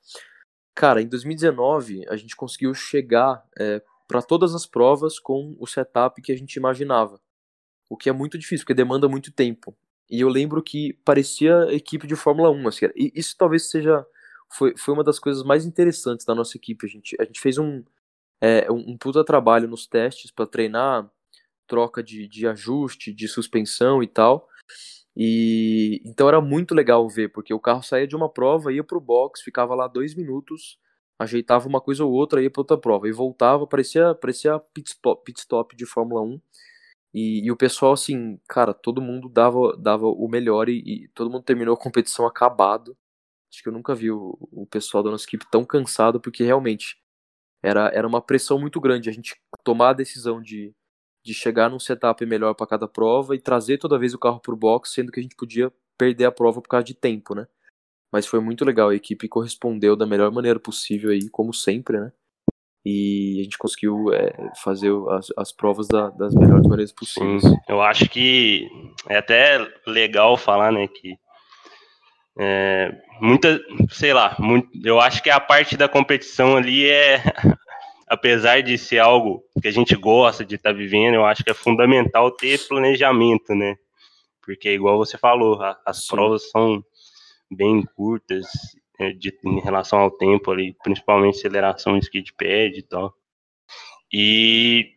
[0.75, 6.21] Cara, em 2019 a gente conseguiu chegar é, para todas as provas com o setup
[6.21, 7.21] que a gente imaginava,
[7.89, 9.77] o que é muito difícil porque demanda muito tempo.
[10.11, 14.07] E eu lembro que parecia equipe de Fórmula 1, assim, e isso talvez seja
[14.53, 16.87] foi, foi uma das coisas mais interessantes da nossa equipe.
[16.87, 17.83] A gente, a gente fez um,
[18.41, 21.11] é, um, puta trabalho nos testes para treinar
[21.67, 24.49] troca de, de ajuste, de suspensão e tal.
[25.17, 29.01] E então era muito legal ver, porque o carro saía de uma prova, ia pro
[29.01, 30.79] box, ficava lá dois minutos,
[31.19, 35.25] ajeitava uma coisa ou outra, ia para outra prova e voltava, parecia, parecia pit, stop,
[35.25, 36.41] pit stop de Fórmula 1.
[37.15, 41.31] E, e, o pessoal, assim, cara, todo mundo dava, dava o melhor e, e, todo
[41.31, 42.97] mundo terminou a competição acabado.
[43.53, 46.99] Acho que eu nunca vi o, o pessoal da nossa equipe tão cansado, porque realmente
[47.63, 50.75] era, era uma pressão muito grande a gente tomar a decisão de,
[51.25, 54.57] de chegar num setup melhor para cada prova e trazer toda vez o carro pro
[54.57, 57.47] box, sendo que a gente podia perder a prova por causa de tempo, né?
[58.15, 62.13] Mas foi muito legal, a equipe correspondeu da melhor maneira possível aí, como sempre, né?
[62.87, 67.43] E a gente conseguiu é, fazer as, as provas da, das melhores maneiras possíveis.
[67.43, 68.69] Sim, eu acho que
[69.09, 71.17] é até legal falar, né, que
[72.39, 73.61] é, muita,
[73.91, 77.21] sei lá, muito, eu acho que a parte da competição ali é,
[78.07, 81.51] apesar de ser algo que a gente gosta de estar tá vivendo, eu acho que
[81.51, 83.75] é fundamental ter planejamento, né?
[84.41, 86.15] Porque, igual você falou, a, as Sim.
[86.15, 86.81] provas são
[87.51, 88.47] bem curtas
[88.99, 93.15] é, de, em relação ao tempo ali, principalmente aceleração skid pad e tal.
[94.13, 94.95] E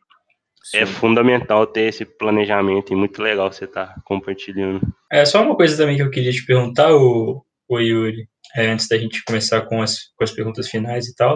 [0.74, 0.84] é Sim.
[0.84, 4.82] é fundamental ter esse planejamento e muito legal você estar tá compartilhando.
[5.12, 8.88] É só uma coisa também que eu queria te perguntar, o, o Yuri, é, antes
[8.88, 11.36] da gente começar com as, com as perguntas finais e tal,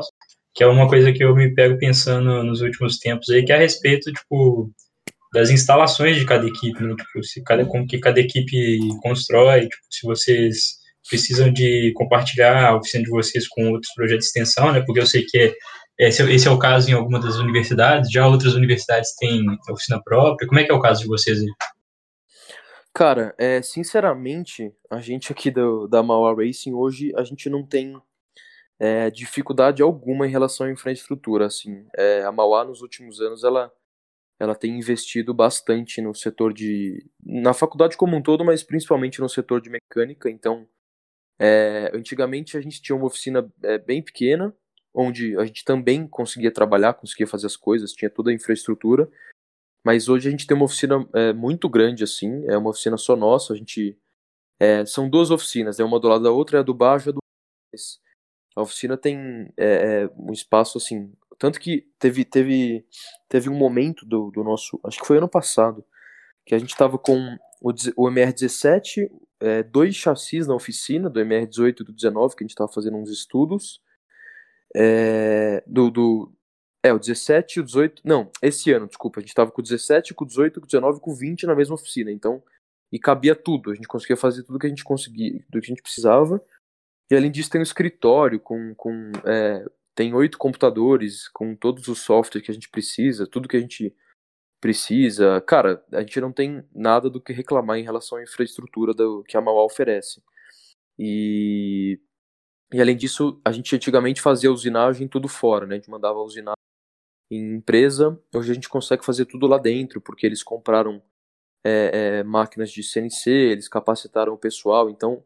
[0.54, 3.56] que é uma coisa que eu me pego pensando nos últimos tempos aí, que é
[3.56, 4.70] a respeito, tipo,
[5.34, 6.94] das instalações de cada equipe, né?
[6.96, 12.76] tipo, se cada, como que cada equipe constrói, tipo, se vocês precisam de compartilhar a
[12.76, 14.82] oficina de vocês com outros projetos de extensão, né?
[14.86, 15.38] Porque eu sei que
[16.00, 20.02] é, esse, esse é o caso em algumas das universidades, já outras universidades têm oficina
[20.04, 20.48] própria.
[20.48, 21.48] Como é que é o caso de vocês aí?
[22.94, 27.96] Cara, é, sinceramente, a gente aqui do, da Mauá Racing hoje, a gente não tem
[28.80, 31.46] é, dificuldade alguma em relação à infraestrutura.
[31.46, 33.72] Assim, é, a Mauá nos últimos anos ela
[34.40, 39.30] ela tem investido bastante no setor de na faculdade como um todo, mas principalmente no
[39.30, 40.32] setor de mecânica.
[40.32, 40.68] Então,
[41.44, 44.56] é, antigamente a gente tinha uma oficina é, bem pequena,
[44.94, 49.10] onde a gente também conseguia trabalhar, conseguia fazer as coisas, tinha toda a infraestrutura.
[49.84, 53.16] Mas hoje a gente tem uma oficina é, muito grande, assim, é uma oficina só
[53.16, 53.54] nossa.
[53.54, 53.98] A gente
[54.60, 57.12] é, são duas oficinas, é uma do lado da outra, é a do baixo e
[57.12, 57.22] a do
[58.56, 62.86] a oficina tem é, é, um espaço assim, tanto que teve teve
[63.30, 65.86] teve um momento do, do nosso, acho que foi ano passado,
[66.46, 69.10] que a gente estava com o, o MR17,
[69.42, 72.98] é, dois chassis na oficina, do MR18 e do 19, que a gente estava fazendo
[72.98, 73.82] uns estudos.
[74.76, 76.34] É, do, do,
[76.84, 78.02] é, o 17 e o 18.
[78.06, 79.20] Não, esse ano, desculpa.
[79.20, 81.16] A gente estava com o 17, com o 18, com o 19 e com o
[81.16, 82.12] 20 na mesma oficina.
[82.12, 82.42] Então,
[82.92, 83.72] e cabia tudo.
[83.72, 86.42] A gente conseguia fazer tudo que a gente conseguia, do que a gente precisava.
[87.10, 88.74] E além disso, tem um escritório com.
[88.76, 93.58] com é, tem oito computadores com todos os softwares que a gente precisa, tudo que
[93.58, 93.94] a gente
[94.62, 95.42] precisa.
[95.42, 99.36] Cara, a gente não tem nada do que reclamar em relação à infraestrutura do, que
[99.36, 100.22] a Mauá oferece.
[100.98, 102.00] E,
[102.72, 105.76] e além disso, a gente antigamente fazia usinagem tudo fora, né?
[105.76, 106.54] A gente mandava usinar
[107.32, 108.18] em empresa.
[108.34, 111.02] Hoje a gente consegue fazer tudo lá dentro, porque eles compraram
[111.64, 114.90] é, é, máquinas de CNC, eles capacitaram o pessoal.
[114.92, 115.26] Então,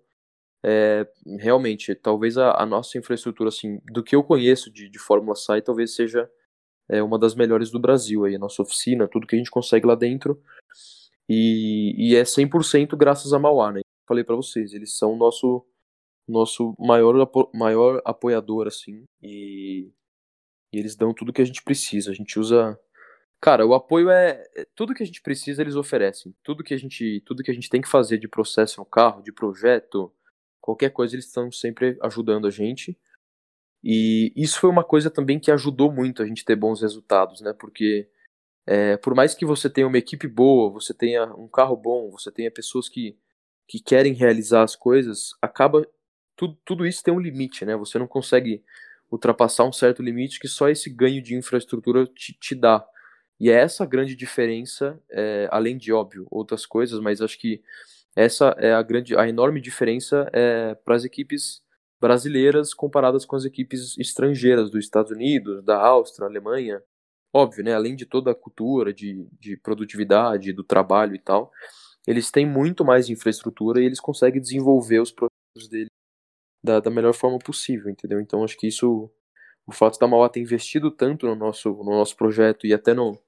[0.63, 1.07] é,
[1.39, 5.61] realmente, talvez a, a, nossa infraestrutura, assim, do que eu conheço de, de Fórmula SAI,
[5.61, 6.29] talvez seja
[6.89, 9.85] é uma das melhores do Brasil aí, a nossa oficina, tudo que a gente consegue
[9.87, 10.41] lá dentro.
[11.27, 13.81] E, e é 100% graças a Mauá, né?
[14.07, 15.65] Falei para vocês, eles são nosso
[16.27, 19.91] nosso maior apo maior apoiador assim, e,
[20.73, 22.11] e eles dão tudo que a gente precisa.
[22.11, 22.79] A gente usa
[23.45, 26.33] Cara, o apoio é, é tudo que a gente precisa, eles oferecem.
[26.43, 29.21] Tudo que a gente, tudo que a gente tem que fazer de processo no carro,
[29.21, 30.11] de projeto,
[30.59, 32.97] qualquer coisa, eles estão sempre ajudando a gente.
[33.87, 37.53] E isso foi uma coisa também que ajudou muito a gente ter bons resultados, né?
[37.53, 38.09] Porque
[38.65, 42.31] é, por mais que você tenha uma equipe boa, você tenha um carro bom, você
[42.31, 43.15] tenha pessoas que,
[43.67, 45.87] que querem realizar as coisas, acaba
[46.35, 47.75] tudo, tudo isso tem um limite, né?
[47.75, 48.63] Você não consegue
[49.11, 52.83] ultrapassar um certo limite que só esse ganho de infraestrutura te, te dá.
[53.39, 57.61] E é essa a grande diferença, é, além de óbvio outras coisas, mas acho que
[58.15, 61.61] essa é a grande, a enorme diferença é, para as equipes
[61.99, 66.81] brasileiras comparadas com as equipes estrangeiras dos Estados Unidos, da Áustria, Alemanha.
[67.33, 67.73] Óbvio, né?
[67.73, 71.51] Além de toda a cultura de, de produtividade, do trabalho e tal,
[72.07, 75.89] eles têm muito mais infraestrutura e eles conseguem desenvolver os projetos deles
[76.63, 78.19] da, da melhor forma possível, entendeu?
[78.19, 79.09] Então acho que isso,
[79.67, 83.19] o fato da Mauá ter investido tanto no nosso, no nosso projeto e até no,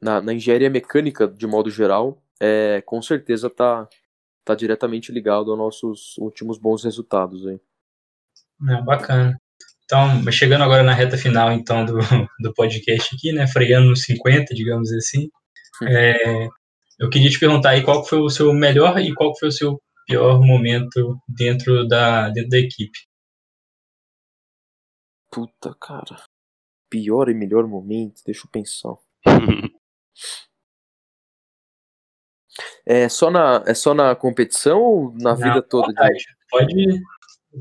[0.00, 3.88] na, na engenharia mecânica de modo geral, é, com certeza está
[4.48, 7.60] tá diretamente ligado aos nossos últimos bons resultados aí.
[8.70, 9.38] É, bacana.
[9.84, 11.98] Então, chegando agora na reta final então do,
[12.40, 15.28] do podcast aqui, né, freando nos 50, digamos assim,
[15.86, 16.48] É,
[16.98, 19.80] eu queria te perguntar aí qual foi o seu melhor e qual foi o seu
[20.06, 22.98] pior momento dentro da, dentro da equipe.
[25.30, 26.16] Puta, cara.
[26.90, 28.96] Pior e melhor momento, deixa eu pensar.
[32.88, 35.92] é só na, é só na competição ou na, na vida toda?
[35.92, 36.24] De...
[36.50, 37.02] Pode,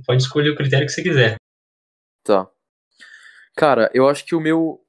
[0.05, 1.35] pode escolher o critério que você quiser.
[2.23, 2.49] Tá.
[3.55, 4.81] Cara, eu acho que o meu.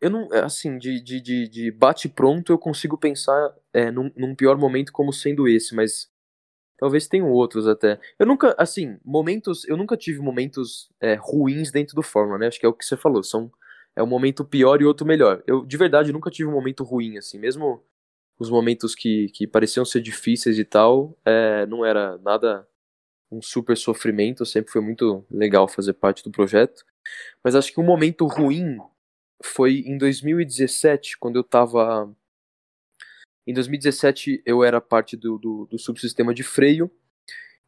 [0.00, 0.28] Eu não.
[0.34, 4.92] É, assim, de, de, de, de bate-pronto eu consigo pensar é, num, num pior momento
[4.92, 6.10] como sendo esse, mas
[6.78, 8.00] Talvez tenham outros até.
[8.18, 9.68] Eu nunca, assim, momentos.
[9.68, 12.46] Eu nunca tive momentos é, ruins dentro do Fórmula, né?
[12.46, 13.24] Acho que é o que você falou.
[13.24, 13.50] São,
[13.96, 15.42] é um momento pior e outro melhor.
[15.44, 17.36] Eu, de verdade, nunca tive um momento ruim, assim.
[17.36, 17.82] Mesmo
[18.38, 22.66] os momentos que, que pareciam ser difíceis e tal, é, não era nada
[23.30, 24.46] um super sofrimento.
[24.46, 26.84] Sempre foi muito legal fazer parte do projeto.
[27.42, 28.78] Mas acho que um momento ruim
[29.42, 32.12] foi em 2017, quando eu tava
[33.46, 36.90] em 2017 eu era parte do, do, do subsistema de freio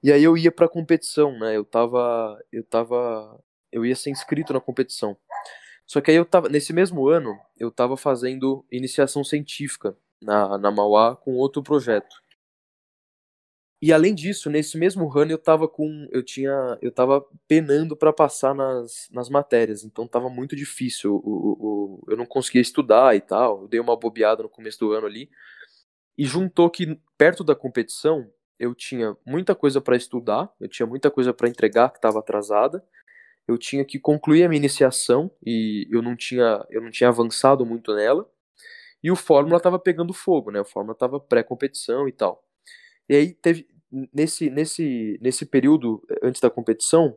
[0.03, 1.57] e aí eu ia para competição, né?
[1.57, 3.43] Eu tava, eu tava,
[3.73, 5.17] eu ia ser inscrito na competição.
[5.87, 10.71] Só que aí eu tava nesse mesmo ano eu tava fazendo iniciação científica na, na
[10.71, 12.21] Mauá com outro projeto.
[13.83, 16.07] E além disso, nesse mesmo ano eu tava com.
[16.11, 16.79] Eu tinha.
[16.83, 19.85] Eu tava penando para passar nas, nas matérias.
[19.85, 21.15] Então tava muito difícil.
[21.25, 23.63] O, o, eu não conseguia estudar e tal.
[23.63, 25.31] Eu dei uma bobeada no começo do ano ali.
[26.19, 31.11] E juntou que perto da competição eu tinha muita coisa para estudar, eu tinha muita
[31.11, 32.85] coisa para entregar que estava atrasada.
[33.49, 37.65] Eu tinha que concluir a minha iniciação e eu não tinha eu não tinha avançado
[37.65, 38.31] muito nela.
[39.03, 40.61] E o Fórmula estava pegando fogo, né?
[40.61, 42.45] O Fórmula estava pré-competição e tal.
[43.09, 43.67] E aí teve
[44.13, 47.17] nesse nesse nesse período antes da competição,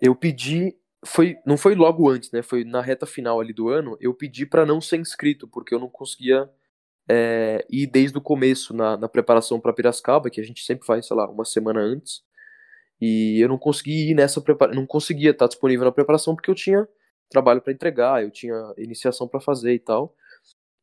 [0.00, 2.42] eu pedi foi não foi logo antes, né?
[2.42, 5.78] Foi na reta final ali do ano, eu pedi para não ser inscrito porque eu
[5.80, 6.48] não conseguia
[7.08, 11.06] é, e desde o começo, na, na preparação para Piracicaba, que a gente sempre faz,
[11.06, 12.22] sei lá, uma semana antes,
[13.00, 16.54] e eu não consegui ir nessa preparação, não conseguia estar disponível na preparação porque eu
[16.54, 16.88] tinha
[17.28, 20.14] trabalho para entregar, eu tinha iniciação para fazer e tal.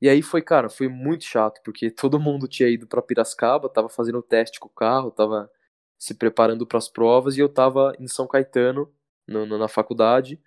[0.01, 3.89] E aí foi, cara, foi muito chato, porque todo mundo tinha ido para Piracicaba, tava
[3.89, 5.49] fazendo o teste com o carro, tava
[5.97, 8.91] se preparando para as provas e eu tava em São Caetano,
[9.27, 10.41] no, no, na faculdade,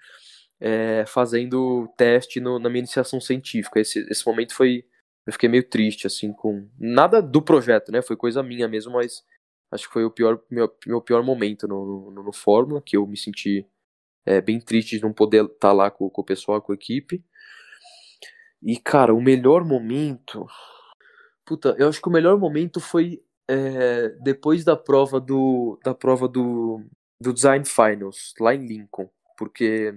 [0.59, 3.79] é, fazendo teste no, na minha iniciação científica.
[3.81, 4.85] Esse, esse momento foi
[5.27, 6.69] eu fiquei meio triste, assim, com.
[6.79, 8.03] Nada do projeto, né?
[8.03, 9.23] Foi coisa minha mesmo, mas
[9.71, 13.07] acho que foi o pior, meu, meu pior momento no, no, no Fórmula, que eu
[13.07, 13.67] me senti
[14.27, 16.75] é, bem triste de não poder estar tá lá com, com o pessoal, com a
[16.75, 17.25] equipe.
[18.63, 20.47] E, cara, o melhor momento.
[21.45, 25.79] Puta, eu acho que o melhor momento foi é, depois da prova do.
[25.85, 26.85] da prova do,
[27.21, 29.11] do Design Finals, lá em Lincoln.
[29.37, 29.95] Porque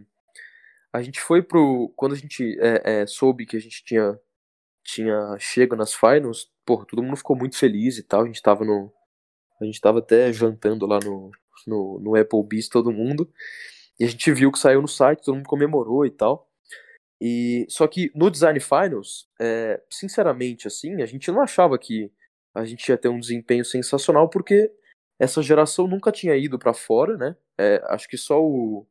[0.92, 1.94] a gente foi pro.
[1.96, 4.20] Quando a gente é, é, soube que a gente tinha
[4.84, 8.24] tinha chego nas finals, pô, todo mundo ficou muito feliz e tal.
[8.24, 8.92] A gente tava no.
[9.60, 11.32] A gente tava até jantando lá no,
[11.66, 13.32] no, no Applebee's, todo mundo.
[14.00, 16.45] E a gente viu que saiu no site, todo mundo comemorou e tal.
[17.28, 22.12] E só que no Design Finals, é, sinceramente, assim, a gente não achava que
[22.54, 24.72] a gente ia ter um desempenho sensacional, porque
[25.20, 27.36] essa geração nunca tinha ido para fora, né?
[27.58, 28.86] É, acho que só o,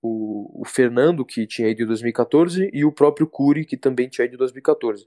[0.00, 4.24] o, o, Fernando, que tinha ido em 2014, e o próprio Curi, que também tinha
[4.24, 5.06] ido em 2014.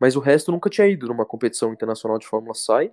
[0.00, 2.92] Mas o resto nunca tinha ido numa competição internacional de Fórmula SAI.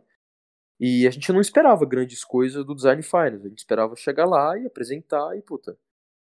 [0.79, 3.45] E a gente não esperava grandes coisas do Design Finals.
[3.45, 5.77] A gente esperava chegar lá e apresentar e, puta,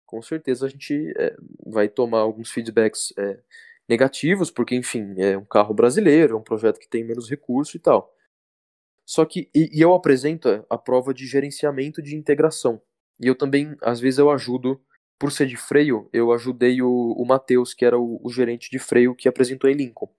[0.08, 1.36] com certeza a gente é,
[1.66, 3.38] vai tomar alguns feedbacks é,
[3.86, 7.80] negativos, porque, enfim, é um carro brasileiro, é um projeto que tem menos recurso e
[7.80, 8.10] tal.
[9.04, 12.80] Só que, e, e eu apresento a prova de gerenciamento de integração.
[13.20, 14.80] E eu também, às vezes, eu ajudo,
[15.18, 18.78] por ser de freio, eu ajudei o, o Matheus, que era o, o gerente de
[18.78, 20.10] freio que apresentou em Lincoln.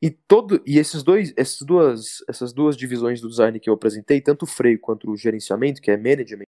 [0.00, 4.22] E todo e esses dois, essas duas, essas duas divisões do design que eu apresentei,
[4.22, 6.46] tanto o freio quanto o gerenciamento, que é management,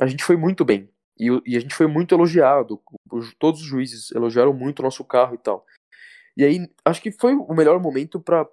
[0.00, 0.88] a gente foi muito bem.
[1.18, 2.80] E, e a gente foi muito elogiado.
[3.38, 5.66] Todos os juízes elogiaram muito o nosso carro e tal.
[6.38, 8.44] E aí, acho que foi o melhor momento para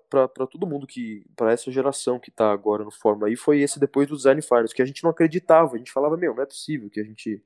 [0.49, 4.07] todo mundo que para essa geração que tá agora no Fórmula aí foi esse depois
[4.07, 6.89] do Design Finals, que a gente não acreditava, a gente falava, meu, não é possível
[6.89, 7.43] que a gente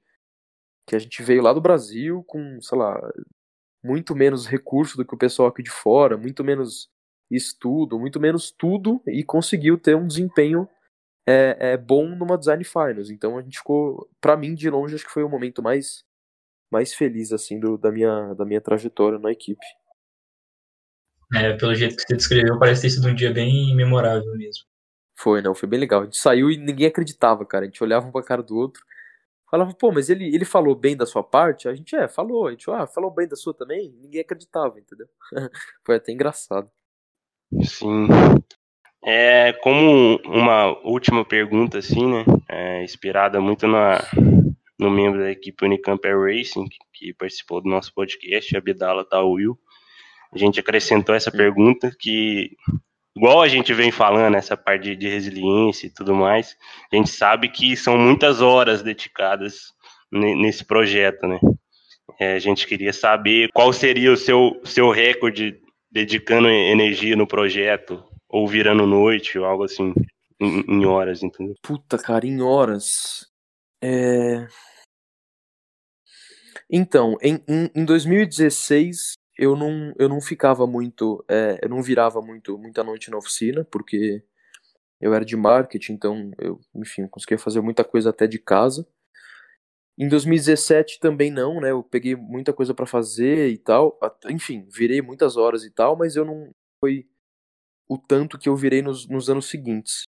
[0.88, 2.98] que a gente veio lá do Brasil com, sei lá,
[3.84, 6.90] muito menos recurso do que o pessoal aqui de fora, muito menos
[7.30, 10.70] estudo, muito menos tudo e conseguiu ter um desempenho
[11.30, 13.10] é, é bom numa design finals.
[13.10, 16.04] Então a gente ficou, para mim de longe acho que foi o momento mais
[16.72, 19.66] mais feliz assim do, da minha da minha trajetória na equipe.
[21.36, 24.66] É, pelo jeito que você descreveu, parece ter sido um dia bem memorável mesmo.
[25.16, 26.02] Foi, não, foi bem legal.
[26.02, 27.66] A gente saiu e ninguém acreditava, cara.
[27.66, 28.82] A gente olhava um pra cara do outro.
[29.52, 31.68] falava, pô, mas ele, ele falou bem da sua parte?
[31.68, 32.48] A gente, é, falou.
[32.48, 33.92] A gente, ah, falou bem da sua também?
[34.02, 35.08] Ninguém acreditava, entendeu?
[35.86, 36.72] Foi até engraçado.
[37.64, 38.08] Sim.
[39.04, 42.26] É, como uma última pergunta, assim, né?
[42.50, 44.04] É, inspirada muito na,
[44.78, 49.58] no membro da equipe Unicamp Air Racing, que, participou do nosso podcast, Abdala Tawil.
[50.34, 52.52] A gente acrescentou essa pergunta que,
[53.16, 56.56] igual a gente vem falando, essa parte de, de resiliência e tudo mais,
[56.92, 59.74] a gente sabe que são muitas horas dedicadas
[60.12, 61.40] nesse projeto, né?
[62.20, 65.58] É, a gente queria saber qual seria o seu, seu recorde
[65.92, 69.94] dedicando energia no projeto, ou virando noite, ou algo assim,
[70.40, 71.56] em, em horas, entendeu?
[71.62, 73.28] Puta, cara, em horas.
[73.82, 74.48] É...
[76.70, 82.22] Então, em, em, em 2016 eu não, eu não ficava muito, é, eu não virava
[82.22, 84.22] muito muita noite na oficina, porque
[85.00, 88.86] eu era de marketing, então eu, enfim, conseguia fazer muita coisa até de casa.
[89.98, 91.72] Em 2017 também não, né?
[91.72, 93.98] Eu peguei muita coisa para fazer e tal.
[94.30, 97.06] Enfim, virei muitas horas e tal, mas eu não foi
[97.90, 100.04] o tanto que eu virei nos, nos anos seguintes.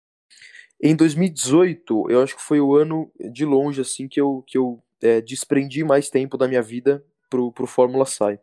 [0.82, 4.82] Em 2018, eu acho que foi o ano de longe assim que eu, que eu
[5.02, 8.40] é, desprendi mais tempo da minha vida pro, pro Fórmula Sai.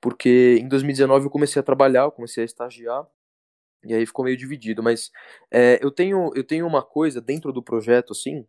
[0.00, 3.06] Porque em 2019 eu comecei a trabalhar, eu comecei a estagiar,
[3.84, 4.82] e aí ficou meio dividido.
[4.82, 5.10] Mas
[5.50, 8.46] é, eu, tenho, eu tenho uma coisa dentro do projeto, assim,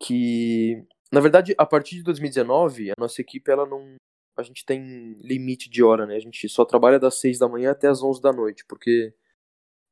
[0.00, 0.84] que.
[1.12, 3.94] Na verdade, a partir de 2019, a nossa equipe, ela não.
[4.36, 6.16] A gente tem limite de hora, né?
[6.16, 9.14] A gente só trabalha das 6 da manhã até as 11 da noite, porque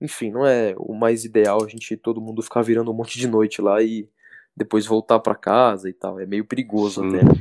[0.00, 3.26] enfim, não é o mais ideal a gente todo mundo ficar virando um monte de
[3.26, 4.08] noite lá e
[4.56, 6.20] depois voltar para casa e tal.
[6.20, 7.08] É meio perigoso Sim.
[7.08, 7.24] até.
[7.24, 7.32] Né?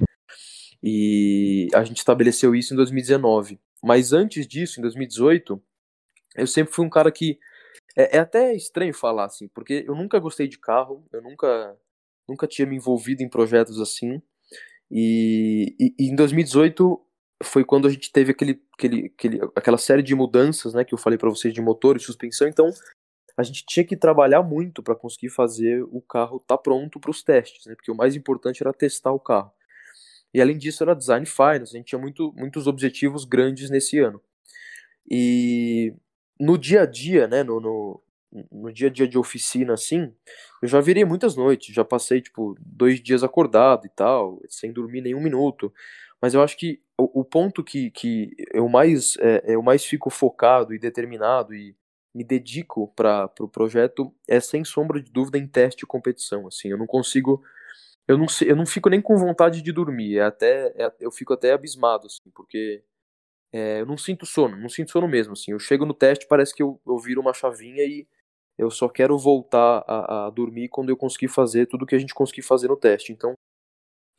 [0.82, 3.60] E a gente estabeleceu isso em 2019.
[3.82, 5.62] Mas antes disso, em 2018,
[6.36, 7.38] eu sempre fui um cara que
[7.96, 11.78] é, é, até estranho falar assim, porque eu nunca gostei de carro, eu nunca
[12.28, 14.22] nunca tinha me envolvido em projetos assim.
[14.92, 17.00] E, e, e em 2018
[17.44, 20.98] foi quando a gente teve aquele, aquele, aquele, aquela série de mudanças, né, que eu
[20.98, 22.48] falei para vocês de motor e suspensão.
[22.48, 22.70] Então,
[23.36, 27.12] a gente tinha que trabalhar muito para conseguir fazer o carro estar tá pronto para
[27.12, 29.52] os testes, né, porque o mais importante era testar o carro.
[30.34, 31.76] E além disso, era design finance.
[31.76, 34.20] A gente tinha muito, muitos objetivos grandes nesse ano.
[35.10, 35.94] E
[36.40, 38.03] no dia a dia, né, no, no,
[38.52, 40.14] no dia a dia de oficina, assim,
[40.62, 41.74] eu já virei muitas noites.
[41.74, 45.74] Já passei, tipo, dois dias acordado e tal, sem dormir nenhum minuto.
[46.22, 50.10] Mas eu acho que o, o ponto que, que eu, mais, é, eu mais fico
[50.10, 51.76] focado e determinado e
[52.14, 56.48] me dedico para o pro projeto é sem sombra de dúvida em teste e competição.
[56.48, 57.44] Assim, eu não consigo,
[58.08, 60.18] eu não, eu não fico nem com vontade de dormir.
[60.18, 62.84] É até, é, eu fico até abismado, assim, porque
[63.52, 65.34] é, eu não sinto sono, não sinto sono mesmo.
[65.34, 68.08] Assim, eu chego no teste parece que eu, eu viro uma chavinha e
[68.58, 72.14] eu só quero voltar a, a dormir quando eu conseguir fazer tudo que a gente
[72.14, 73.12] conseguir fazer no teste.
[73.12, 73.34] Então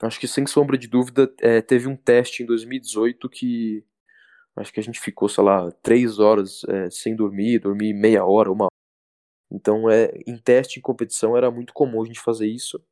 [0.03, 3.85] Acho que sem sombra de dúvida, é, teve um teste em 2018 que
[4.57, 8.53] acho que a gente ficou, sei lá, três horas é, sem dormir, dormir meia hora,
[8.53, 8.71] uma hora.
[9.51, 12.83] Então, é, em teste, em competição, era muito comum a gente fazer isso.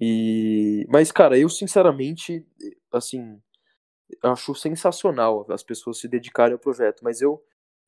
[0.00, 2.46] E, mas, cara, eu sinceramente,
[2.92, 3.40] assim,
[4.22, 7.42] acho sensacional as pessoas se dedicarem ao projeto, mas eu,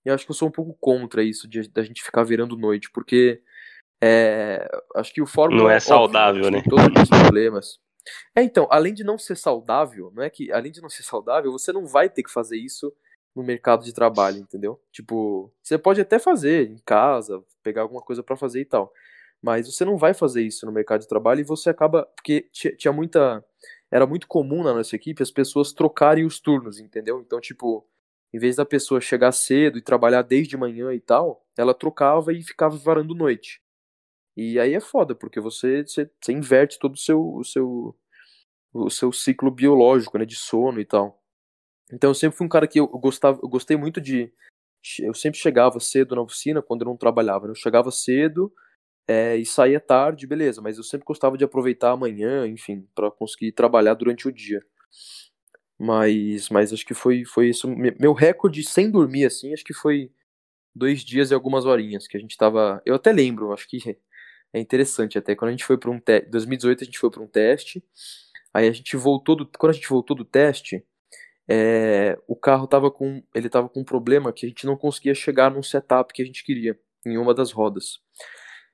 [0.04, 2.90] eu acho que eu sou um pouco contra isso de da gente ficar virando noite,
[2.90, 3.42] porque
[4.02, 6.64] é, acho que o Fórmula não é saudável, óbvio, né?
[6.68, 7.78] Todos os problemas.
[8.34, 11.52] É, então, além de não ser saudável, não é que além de não ser saudável,
[11.52, 12.92] você não vai ter que fazer isso
[13.34, 14.80] no mercado de trabalho, entendeu?
[14.90, 18.92] Tipo, você pode até fazer em casa, pegar alguma coisa para fazer e tal,
[19.40, 22.92] mas você não vai fazer isso no mercado de trabalho e você acaba porque tinha
[22.92, 23.44] muita
[23.90, 27.20] era muito comum na nossa equipe as pessoas trocarem os turnos, entendeu?
[27.20, 27.86] Então, tipo,
[28.32, 32.42] em vez da pessoa chegar cedo e trabalhar desde manhã e tal, ela trocava e
[32.42, 33.60] ficava varando noite.
[34.36, 37.96] E aí é foda, porque você, você, você inverte todo o seu, o seu,
[38.72, 41.22] o seu ciclo biológico, né, de sono e tal.
[41.92, 44.32] Então eu sempre fui um cara que eu, gostava, eu gostei muito de
[45.00, 47.52] eu sempre chegava cedo na oficina quando eu não trabalhava, né?
[47.52, 48.52] eu chegava cedo
[49.06, 53.10] é, e saía tarde, beleza, mas eu sempre gostava de aproveitar a manhã, enfim, para
[53.10, 54.64] conseguir trabalhar durante o dia.
[55.82, 57.68] Mas, mas acho que foi, foi isso.
[57.98, 60.12] Meu recorde sem dormir, assim, acho que foi
[60.72, 62.80] dois dias e algumas horinhas que a gente tava.
[62.86, 63.98] Eu até lembro, acho que
[64.52, 65.34] é interessante até.
[65.34, 66.30] Quando a gente foi para um teste.
[66.30, 67.82] 2018 a gente foi para um teste.
[68.54, 69.44] Aí a gente voltou do.
[69.58, 70.84] Quando a gente voltou do teste,
[71.48, 73.20] é, o carro tava com.
[73.34, 76.24] Ele tava com um problema que a gente não conseguia chegar num setup que a
[76.24, 77.98] gente queria, em uma das rodas.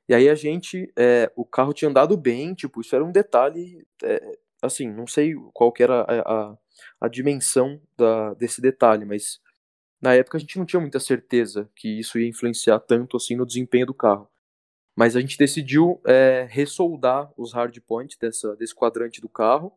[0.06, 0.92] E aí a gente.
[0.94, 3.86] É, o carro tinha andado bem, tipo, isso era um detalhe.
[4.04, 4.20] É,
[4.62, 6.58] assim, não sei qual que era a, a,
[7.00, 9.40] a dimensão da, desse detalhe, mas
[10.00, 13.46] na época a gente não tinha muita certeza que isso ia influenciar tanto assim no
[13.46, 14.28] desempenho do carro.
[14.96, 19.72] Mas a gente decidiu é, ressoldar os hardpoints dessa, desse quadrante do carro.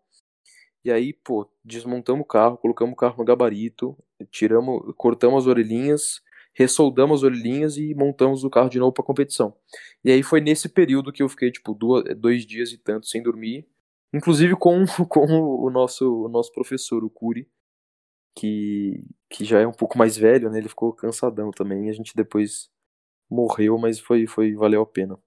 [0.84, 3.96] E aí, pô, desmontamos o carro, colocamos o carro no gabarito,
[4.32, 6.22] tiramos, cortamos as orelhinhas,
[6.54, 9.56] ressoldamos as orelhinhas e montamos o carro de novo para competição.
[10.04, 13.22] E aí foi nesse período que eu fiquei, tipo, duas, dois dias e tanto sem
[13.22, 13.68] dormir.
[14.14, 17.50] Inclusive com, com o nosso, o nosso professor, o Curi,
[18.36, 20.60] que, que já é um pouco mais velho, né?
[20.60, 21.90] Ele ficou cansadão também.
[21.90, 22.70] A gente depois
[23.30, 25.18] morreu, mas foi, foi valeu a pena.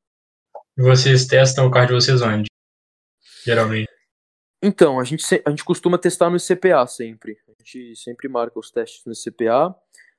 [0.77, 2.48] E vocês testam o carro de vocês onde?
[3.44, 3.89] Geralmente.
[4.62, 7.36] Então, a gente, a gente costuma testar no CPA sempre.
[7.48, 9.74] A gente sempre marca os testes no CPA.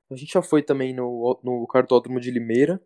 [0.08, 2.80] A gente já foi também no, no cartódromo de Limeira.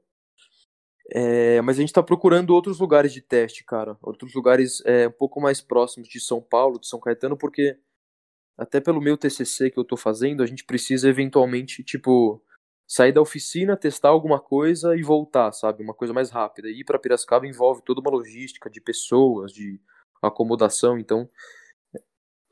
[1.12, 3.97] É, mas a gente está procurando outros lugares de teste, cara.
[4.03, 7.78] Outros lugares é, um pouco mais próximos de São Paulo, de São Caetano, porque
[8.57, 12.43] até pelo meu TCC que eu estou fazendo, a gente precisa eventualmente, tipo,
[12.87, 15.82] sair da oficina, testar alguma coisa e voltar, sabe?
[15.82, 16.69] Uma coisa mais rápida.
[16.69, 19.81] E ir para Piracicaba envolve toda uma logística de pessoas, de
[20.23, 21.28] acomodação, então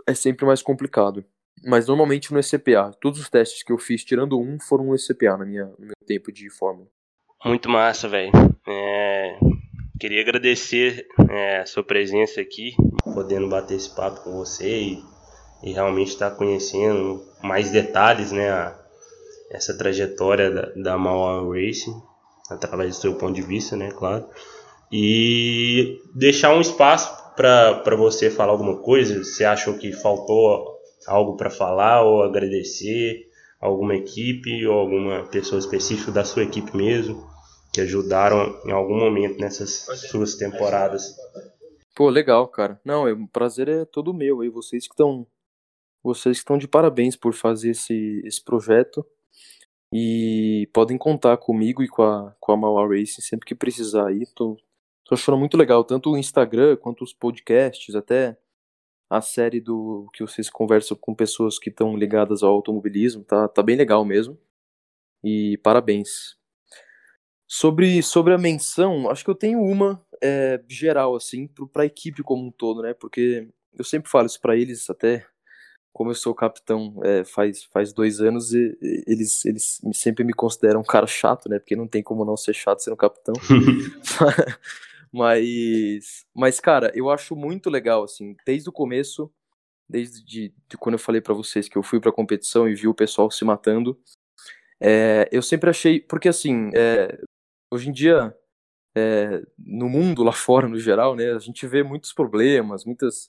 [0.07, 1.25] é sempre mais complicado
[1.65, 2.93] mas normalmente no ECPA.
[3.01, 5.95] Todos os testes que eu fiz, tirando um, foram no ECPA na minha, no meu
[6.07, 6.89] tempo de fórmula.
[7.45, 8.33] Muito massa, velho.
[8.67, 9.39] É,
[9.99, 12.75] queria agradecer é, a sua presença aqui,
[13.15, 15.03] podendo bater esse papo com você e,
[15.63, 18.77] e realmente estar tá conhecendo mais detalhes, né, a,
[19.53, 21.95] essa trajetória da, da Mauá Racing,
[22.51, 24.27] através do seu ponto de vista, né, claro.
[24.91, 31.51] E deixar um espaço para você falar alguma coisa, você achou que faltou algo para
[31.51, 33.28] falar ou agradecer
[33.61, 37.29] alguma equipe ou alguma pessoa específica da sua equipe mesmo
[37.73, 41.15] que ajudaram em algum momento nessas suas temporadas.
[41.95, 42.81] Pô, legal, cara.
[42.85, 45.27] Não, o prazer é todo meu aí, vocês que estão
[46.03, 49.05] vocês que estão de parabéns por fazer esse, esse projeto
[49.93, 54.25] e podem contar comigo e com a, com a Mauá Racing sempre que precisar aí.
[54.35, 54.57] Tô,
[55.05, 58.39] tô achando muito legal, tanto o Instagram quanto os podcasts, até
[59.11, 63.63] a série do que vocês conversam com pessoas que estão ligadas ao automobilismo, tá, tá
[63.63, 64.39] bem legal mesmo.
[65.25, 66.37] E parabéns.
[67.47, 72.23] Sobre, sobre a menção, acho que eu tenho uma é, geral, assim, para a equipe
[72.23, 72.93] como um todo, né?
[72.93, 75.27] Porque eu sempre falo isso para eles, até
[75.91, 80.81] como eu sou capitão é, faz, faz dois anos, e, eles, eles sempre me consideram
[80.81, 81.59] um cara chato, né?
[81.59, 83.35] Porque não tem como não ser chato sendo capitão.
[85.19, 89.29] Mas, mas cara, eu acho muito legal, assim, desde o começo,
[89.89, 92.87] desde de, de quando eu falei para vocês que eu fui pra competição e vi
[92.87, 94.01] o pessoal se matando,
[94.81, 97.21] é, eu sempre achei, porque assim, é,
[97.73, 98.33] hoje em dia,
[98.97, 103.29] é, no mundo lá fora, no geral, né, a gente vê muitos problemas, muitas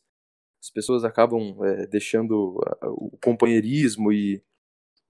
[0.62, 1.58] as pessoas acabam
[1.90, 4.44] deixando o companheirismo e,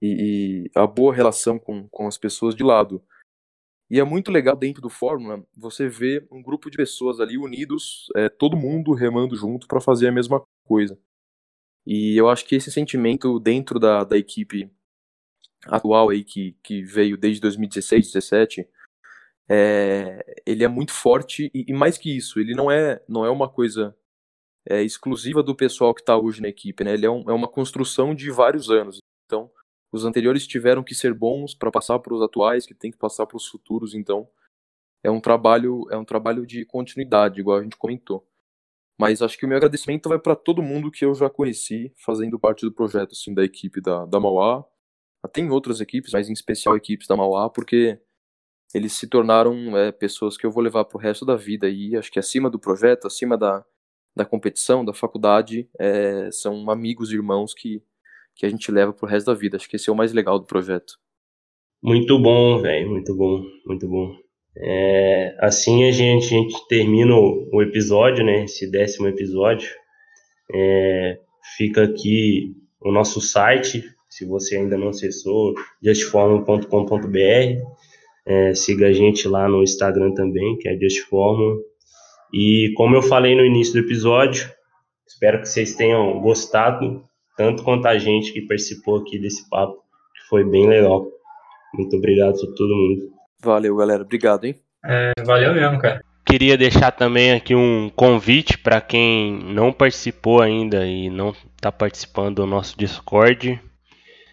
[0.00, 3.04] e, e, a boa relação com, com as pessoas de lado.
[3.90, 8.06] E é muito legal dentro do Fórmula você ver um grupo de pessoas ali unidos,
[8.14, 10.96] é, todo mundo remando junto para fazer a mesma coisa.
[11.84, 14.70] E eu acho que esse sentimento dentro da, da equipe
[15.66, 18.68] atual aí, que, que veio desde 2016, 2017,
[19.48, 23.30] é, ele é muito forte e, e, mais que isso, ele não é, não é
[23.30, 23.96] uma coisa
[24.68, 26.94] é, exclusiva do pessoal que está hoje na equipe, né?
[26.94, 28.98] Ele é, um, é uma construção de vários anos.
[29.26, 29.50] Então,
[29.92, 33.26] os anteriores tiveram que ser bons para passar para os atuais, que tem que passar
[33.26, 34.28] para os futuros, então
[35.02, 38.26] é um trabalho é um trabalho de continuidade, igual a gente comentou.
[38.98, 42.38] Mas acho que o meu agradecimento vai para todo mundo que eu já conheci fazendo
[42.38, 44.64] parte do projeto assim da equipe da, da Mauá.
[45.32, 47.98] Tem outras equipes, mas em especial equipes da Mauá, porque
[48.74, 51.96] eles se tornaram é, pessoas que eu vou levar para o resto da vida e
[51.96, 53.64] acho que acima do projeto, acima da,
[54.14, 57.82] da competição, da faculdade, é, são amigos e irmãos que
[58.34, 59.56] que a gente leva pro resto da vida.
[59.56, 60.94] Acho que esse é o mais legal do projeto.
[61.82, 64.14] Muito bom, velho, muito bom, muito bom.
[64.56, 68.44] É, assim a gente, a gente termina o, episódio, né?
[68.44, 69.70] Esse décimo episódio.
[70.52, 71.18] É,
[71.56, 77.62] fica aqui o nosso site, se você ainda não acessou, justformula.com.br.
[78.26, 81.56] É, siga a gente lá no Instagram também, que é justformula.
[82.32, 84.50] E como eu falei no início do episódio,
[85.06, 87.04] espero que vocês tenham gostado
[87.40, 89.82] tanto quanto a gente que participou aqui desse papo,
[90.14, 91.06] que foi bem legal.
[91.72, 93.12] Muito obrigado a todo mundo.
[93.42, 94.02] Valeu, galera.
[94.02, 94.56] Obrigado, hein?
[94.84, 96.04] É, valeu mesmo, cara.
[96.26, 102.36] Queria deixar também aqui um convite para quem não participou ainda e não está participando
[102.36, 103.58] do nosso Discord.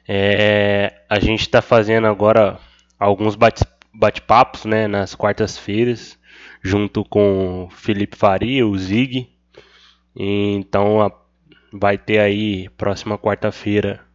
[0.06, 2.60] É, a gente está fazendo agora
[3.00, 3.38] alguns
[3.94, 6.20] bate-papos né, nas quartas-feiras,
[6.62, 9.30] junto com o Felipe Faria, o Zig.
[10.14, 11.27] Então, a
[11.72, 14.08] vai ter aí próxima quarta-feira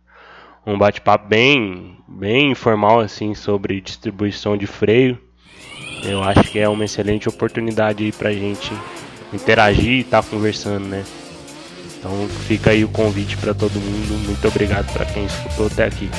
[0.64, 5.18] um bate-papo bem, bem informal assim sobre distribuição de freio.
[6.04, 8.72] Eu acho que é uma excelente oportunidade pra gente
[9.32, 11.04] interagir e estar tá conversando, né?
[11.98, 14.26] Então fica aí o convite para todo mundo.
[14.26, 16.10] Muito obrigado para quem escutou até aqui.